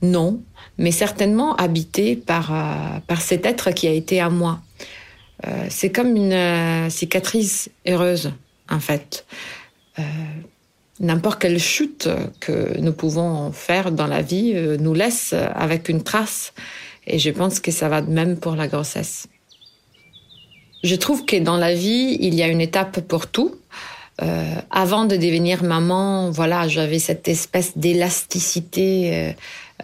non, 0.01 0.41
mais 0.77 0.91
certainement 0.91 1.55
habité 1.55 2.15
par, 2.15 2.53
euh, 2.53 2.99
par 3.07 3.21
cet 3.21 3.45
être 3.45 3.71
qui 3.71 3.87
a 3.87 3.91
été 3.91 4.19
à 4.19 4.29
moi. 4.29 4.61
C'est 5.67 5.91
comme 5.91 6.15
une 6.15 6.89
cicatrice 6.89 7.69
heureuse, 7.85 8.31
en 8.69 8.79
fait. 8.79 9.25
N'importe 10.99 11.41
quelle 11.41 11.59
chute 11.59 12.07
que 12.39 12.79
nous 12.79 12.93
pouvons 12.93 13.51
faire 13.51 13.91
dans 13.91 14.07
la 14.07 14.21
vie 14.21 14.53
nous 14.79 14.93
laisse 14.93 15.33
avec 15.33 15.89
une 15.89 16.03
trace. 16.03 16.53
Et 17.07 17.19
je 17.19 17.29
pense 17.31 17.59
que 17.59 17.71
ça 17.71 17.89
va 17.89 18.01
de 18.01 18.11
même 18.11 18.37
pour 18.37 18.55
la 18.55 18.67
grossesse. 18.67 19.27
Je 20.83 20.95
trouve 20.95 21.25
que 21.25 21.37
dans 21.37 21.57
la 21.57 21.73
vie, 21.73 22.17
il 22.19 22.35
y 22.35 22.43
a 22.43 22.47
une 22.47 22.61
étape 22.61 23.01
pour 23.01 23.27
tout. 23.27 23.55
Euh, 24.21 24.55
avant 24.69 25.05
de 25.05 25.15
devenir 25.15 25.63
maman, 25.63 26.29
voilà, 26.29 26.67
j'avais 26.67 26.99
cette 26.99 27.27
espèce 27.27 27.77
d'élasticité 27.77 29.11
euh, 29.13 29.31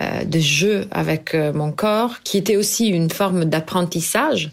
euh 0.01 0.23
de 0.23 0.39
jeu 0.39 0.87
avec 0.91 1.33
euh, 1.33 1.51
mon 1.51 1.71
corps, 1.71 2.21
qui 2.23 2.37
était 2.37 2.57
aussi 2.57 2.87
une 2.87 3.09
forme 3.09 3.45
d'apprentissage 3.45 4.51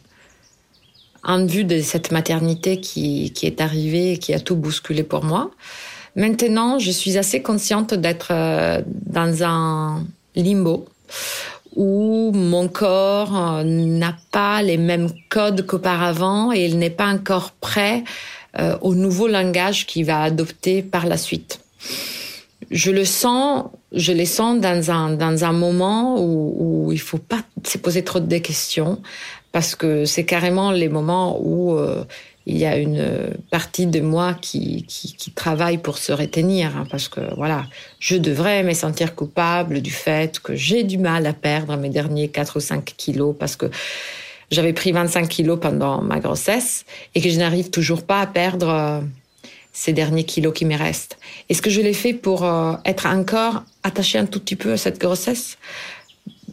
en 1.27 1.45
vue 1.45 1.64
de 1.64 1.83
cette 1.83 2.12
maternité 2.12 2.81
qui, 2.81 3.33
qui 3.33 3.47
est 3.47 3.61
arrivée 3.61 4.12
et 4.12 4.18
qui 4.18 4.33
a 4.33 4.41
tout 4.41 4.57
bousculé 4.57 5.03
pour 5.03 5.24
moi. 5.24 5.51
Maintenant, 6.14 6.79
je 6.79 6.91
suis 6.91 7.18
assez 7.18 7.43
consciente 7.43 7.93
d'être 7.93 8.29
euh, 8.31 8.81
dans 8.87 9.43
un 9.43 10.05
limbo 10.35 10.87
où 11.74 12.33
mon 12.33 12.68
corps 12.68 13.37
euh, 13.37 13.62
n'a 13.64 14.16
pas 14.31 14.62
les 14.62 14.79
mêmes 14.79 15.11
codes 15.29 15.66
qu'auparavant 15.66 16.53
et 16.53 16.64
il 16.64 16.79
n'est 16.79 16.91
pas 16.91 17.09
encore 17.09 17.51
prêt 17.53 18.03
euh, 18.59 18.79
au 18.81 18.95
nouveau 18.95 19.29
langage 19.29 19.85
qu'il 19.87 20.07
va 20.07 20.22
adopter 20.22 20.83
par 20.83 21.07
la 21.07 21.18
suite. 21.18 21.61
Je 22.70 22.91
le 22.91 23.05
sens, 23.05 23.66
je 23.93 24.12
les 24.12 24.27
sens 24.27 24.59
dans 24.59 24.91
un 24.91 25.11
dans 25.11 25.45
un 25.45 25.53
moment 25.53 26.18
où, 26.18 26.87
où 26.87 26.93
il 26.93 27.01
faut 27.01 27.18
pas 27.18 27.43
se 27.64 27.79
poser 27.79 28.03
trop 28.03 28.20
de 28.20 28.39
questions 28.39 29.01
parce 29.57 29.74
que 29.74 30.04
c'est 30.04 30.26
carrément 30.26 30.70
les 30.70 30.90
moments 30.90 31.40
où 31.40 31.78
euh, 31.78 32.04
il 32.44 32.59
y 32.59 32.66
a 32.66 32.76
une 32.76 33.30
partie 33.50 33.86
de 33.86 34.00
moi 34.02 34.34
qui, 34.34 34.84
travaille 35.34 35.78
pour 35.78 35.96
se 35.96 36.12
retenir, 36.12 36.76
hein, 36.76 36.86
parce 36.90 37.09
que 37.09 37.20
voilà, 37.36 37.64
je 37.98 38.16
devrais 38.16 38.62
me 38.64 38.74
sentir 38.74 39.14
coupable 39.14 39.80
du 39.80 39.90
fait 39.90 40.40
que 40.40 40.54
j'ai 40.54 40.84
du 40.84 40.98
mal 40.98 41.24
à 41.24 41.32
perdre 41.32 41.74
mes 41.78 41.88
derniers 41.88 42.28
4 42.28 42.57
ou 42.59 42.61
5 42.61 42.84
kilos, 42.98 43.34
parce 43.38 43.57
que 43.57 43.70
j'avais 44.50 44.74
pris 44.74 44.92
25 44.92 45.26
kilos 45.26 45.59
pendant 45.59 46.02
ma 46.02 46.20
grossesse 46.20 46.84
et 47.14 47.22
que 47.22 47.30
je 47.30 47.38
n'arrive 47.38 47.70
toujours 47.70 48.02
pas 48.02 48.20
à 48.20 48.26
perdre 48.26 48.68
euh, 48.68 49.00
ces 49.72 49.94
derniers 49.94 50.24
kilos 50.24 50.52
qui 50.52 50.66
me 50.66 50.76
restent. 50.76 51.16
Est-ce 51.48 51.62
que 51.62 51.70
je 51.70 51.80
l'ai 51.80 51.94
fait 51.94 52.12
pour 52.12 52.44
euh, 52.44 52.74
être 52.84 53.07
encore 53.07 53.62
attaché 53.84 54.18
un 54.18 54.26
tout 54.26 54.40
petit 54.40 54.57
peu 54.57 54.72
à 54.72 54.76
cette 54.76 55.00
grossesse? 55.00 55.57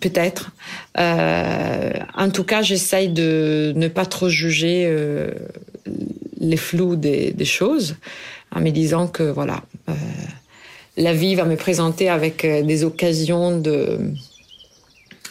Peut-être. 0.04 0.52
Euh, 1.00 1.94
en 2.18 2.30
tout 2.30 2.44
cas, 2.44 2.62
j'essaye 2.62 3.08
de 3.08 3.72
ne 3.78 3.88
pas 3.88 4.06
trop 4.06 4.28
juger 4.28 4.84
euh, 4.86 5.32
les 6.42 6.58
flous 6.58 6.98
des, 6.98 7.46
choses, 7.46 7.96
en 8.54 8.60
me 8.60 8.70
disant 8.72 9.08
que 9.08 9.24
voilà, 9.24 9.62
euh, 9.88 9.94
la 10.98 11.14
vie 11.14 11.36
va 11.36 11.46
me 11.46 11.56
présenter 11.56 12.10
avec 12.10 12.46
des 12.46 12.84
occasions 12.84 13.58
de 13.58 13.98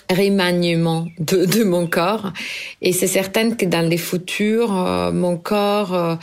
remaniement 0.08 1.06
de, 1.18 1.64
mon 1.64 1.86
corps. 1.86 2.32
Et 2.80 2.94
c'est 2.94 3.06
certain 3.06 3.50
que 3.50 3.66
dans 3.66 3.86
les 3.86 3.98
futurs, 3.98 4.72
mon 5.12 5.36
corps 5.36 6.18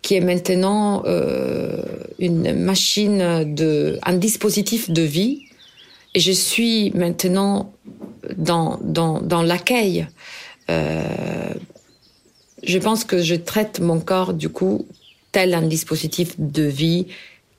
qui 0.00 0.14
est 0.14 0.22
maintenant 0.22 1.04
une 2.18 2.64
machine 2.64 3.54
de, 3.54 3.98
un 4.04 4.14
dispositif 4.14 4.90
de 4.90 5.02
vie, 5.02 5.49
je 6.14 6.32
suis 6.32 6.90
maintenant 6.92 7.72
dans, 8.36 8.78
dans, 8.82 9.20
dans 9.20 9.42
l'accueil. 9.42 10.06
Euh, 10.68 11.54
je 12.62 12.78
pense 12.78 13.04
que 13.04 13.22
je 13.22 13.34
traite 13.34 13.80
mon 13.80 14.00
corps, 14.00 14.34
du 14.34 14.48
coup, 14.48 14.86
tel 15.32 15.54
un 15.54 15.62
dispositif 15.62 16.38
de 16.38 16.62
vie 16.62 17.06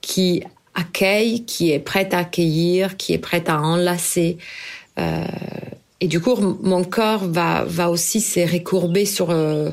qui 0.01 0.43
accueille, 0.75 1.43
qui 1.45 1.71
est 1.71 1.79
prêt 1.79 2.09
à 2.13 2.19
accueillir, 2.19 2.97
qui 2.97 3.13
est 3.13 3.17
prêt 3.17 3.43
à 3.47 3.61
enlacer. 3.61 4.37
Euh, 4.99 5.25
et 5.99 6.07
du 6.07 6.19
coup, 6.19 6.35
mon 6.61 6.83
corps 6.83 7.25
va, 7.25 7.63
va 7.65 7.89
aussi 7.89 8.21
se 8.21 9.05
sur 9.05 9.29
euh, 9.29 9.69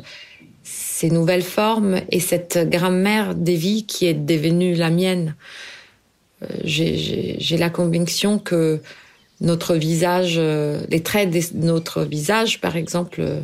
ces 0.63 1.11
nouvelles 1.11 1.43
formes 1.43 2.01
et 2.11 2.21
cette 2.21 2.69
grammaire 2.69 3.35
des 3.35 3.55
vies 3.55 3.87
qui 3.87 4.07
est 4.07 4.15
devenue 4.15 4.75
la 4.75 4.91
mienne. 4.91 5.35
Euh, 6.43 6.47
j'ai 6.65 7.57
la 7.57 7.71
conviction 7.71 8.39
que 8.39 8.81
notre 9.41 9.75
visage, 9.75 10.35
euh, 10.37 10.81
les 10.89 11.03
traits 11.03 11.31
de 11.31 11.65
notre 11.65 12.03
visage, 12.03 12.61
par 12.61 12.77
exemple, 12.77 13.21
euh, 13.21 13.41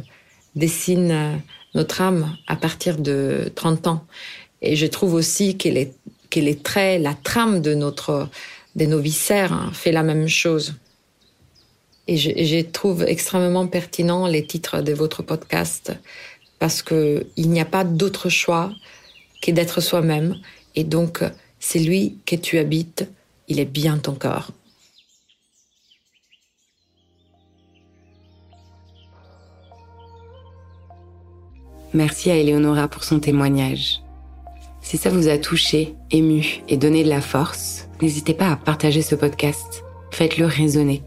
dessinent 0.57 1.40
notre 1.74 2.01
âme 2.01 2.36
à 2.47 2.57
partir 2.57 2.99
de 2.99 3.51
30 3.55 3.86
ans. 3.86 4.07
Et 4.62 4.76
je 4.76 4.86
trouve 4.86 5.14
aussi 5.14 5.57
que 5.57 5.68
les, 5.68 5.92
que 6.30 6.40
les 6.40 6.57
traits, 6.57 7.03
la 7.03 7.14
trame 7.14 7.61
de 7.61 7.74
notre, 7.74 8.28
de 8.76 8.86
nos 8.86 9.01
viscères 9.01 9.53
hein, 9.53 9.70
fait 9.72 9.92
la 9.92 10.03
même 10.03 10.28
chose. 10.28 10.74
Et 12.07 12.16
je, 12.16 12.30
je, 12.45 12.61
trouve 12.61 13.03
extrêmement 13.03 13.66
pertinent 13.66 14.26
les 14.26 14.47
titres 14.47 14.82
de 14.82 14.92
votre 14.92 15.22
podcast 15.22 15.92
parce 16.59 16.82
que 16.82 17.26
il 17.36 17.51
n'y 17.51 17.61
a 17.61 17.64
pas 17.64 17.82
d'autre 17.82 18.28
choix 18.28 18.70
que 19.42 19.51
d'être 19.51 19.80
soi-même. 19.80 20.36
Et 20.76 20.84
donc, 20.84 21.22
c'est 21.64 21.78
lui 21.78 22.18
que 22.26 22.36
tu 22.36 22.58
habites, 22.58 23.08
il 23.48 23.58
est 23.58 23.64
bien 23.64 23.96
ton 23.96 24.12
corps. 24.12 24.50
Merci 31.94 32.30
à 32.30 32.36
Eleonora 32.36 32.86
pour 32.86 33.02
son 33.02 33.18
témoignage. 33.18 34.02
Si 34.82 34.98
ça 34.98 35.08
vous 35.08 35.28
a 35.28 35.38
touché, 35.38 35.94
ému 36.10 36.60
et 36.68 36.76
donné 36.76 37.02
de 37.02 37.08
la 37.08 37.22
force, 37.22 37.88
n'hésitez 38.02 38.34
pas 38.34 38.50
à 38.50 38.56
partager 38.56 39.00
ce 39.00 39.14
podcast 39.14 39.84
faites-le 40.10 40.44
résonner. 40.44 41.02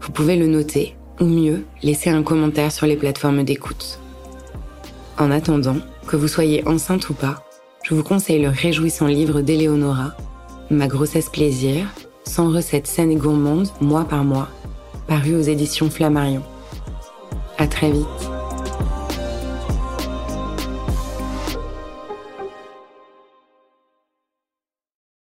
Vous 0.00 0.10
pouvez 0.10 0.36
le 0.36 0.46
noter, 0.46 0.96
ou 1.20 1.26
mieux, 1.26 1.66
laisser 1.82 2.08
un 2.08 2.22
commentaire 2.22 2.72
sur 2.72 2.86
les 2.86 2.96
plateformes 2.96 3.44
d'écoute. 3.44 4.00
En 5.18 5.30
attendant, 5.30 5.76
que 6.08 6.16
vous 6.16 6.28
soyez 6.28 6.66
enceinte 6.66 7.10
ou 7.10 7.14
pas, 7.14 7.44
je 7.90 7.96
vous 7.96 8.04
conseille 8.04 8.40
le 8.40 8.50
réjouissant 8.50 9.08
livre 9.08 9.40
d'Éléonora, 9.40 10.14
Ma 10.70 10.86
grossesse 10.86 11.28
plaisir, 11.28 11.86
sans 12.22 12.52
recettes 12.52 12.86
saines 12.86 13.10
et 13.10 13.16
gourmandes, 13.16 13.66
mois 13.80 14.04
par 14.04 14.22
mois, 14.22 14.48
paru 15.08 15.34
aux 15.34 15.40
éditions 15.40 15.90
Flammarion. 15.90 16.44
À 17.58 17.66
très 17.66 17.90
vite. 17.90 18.39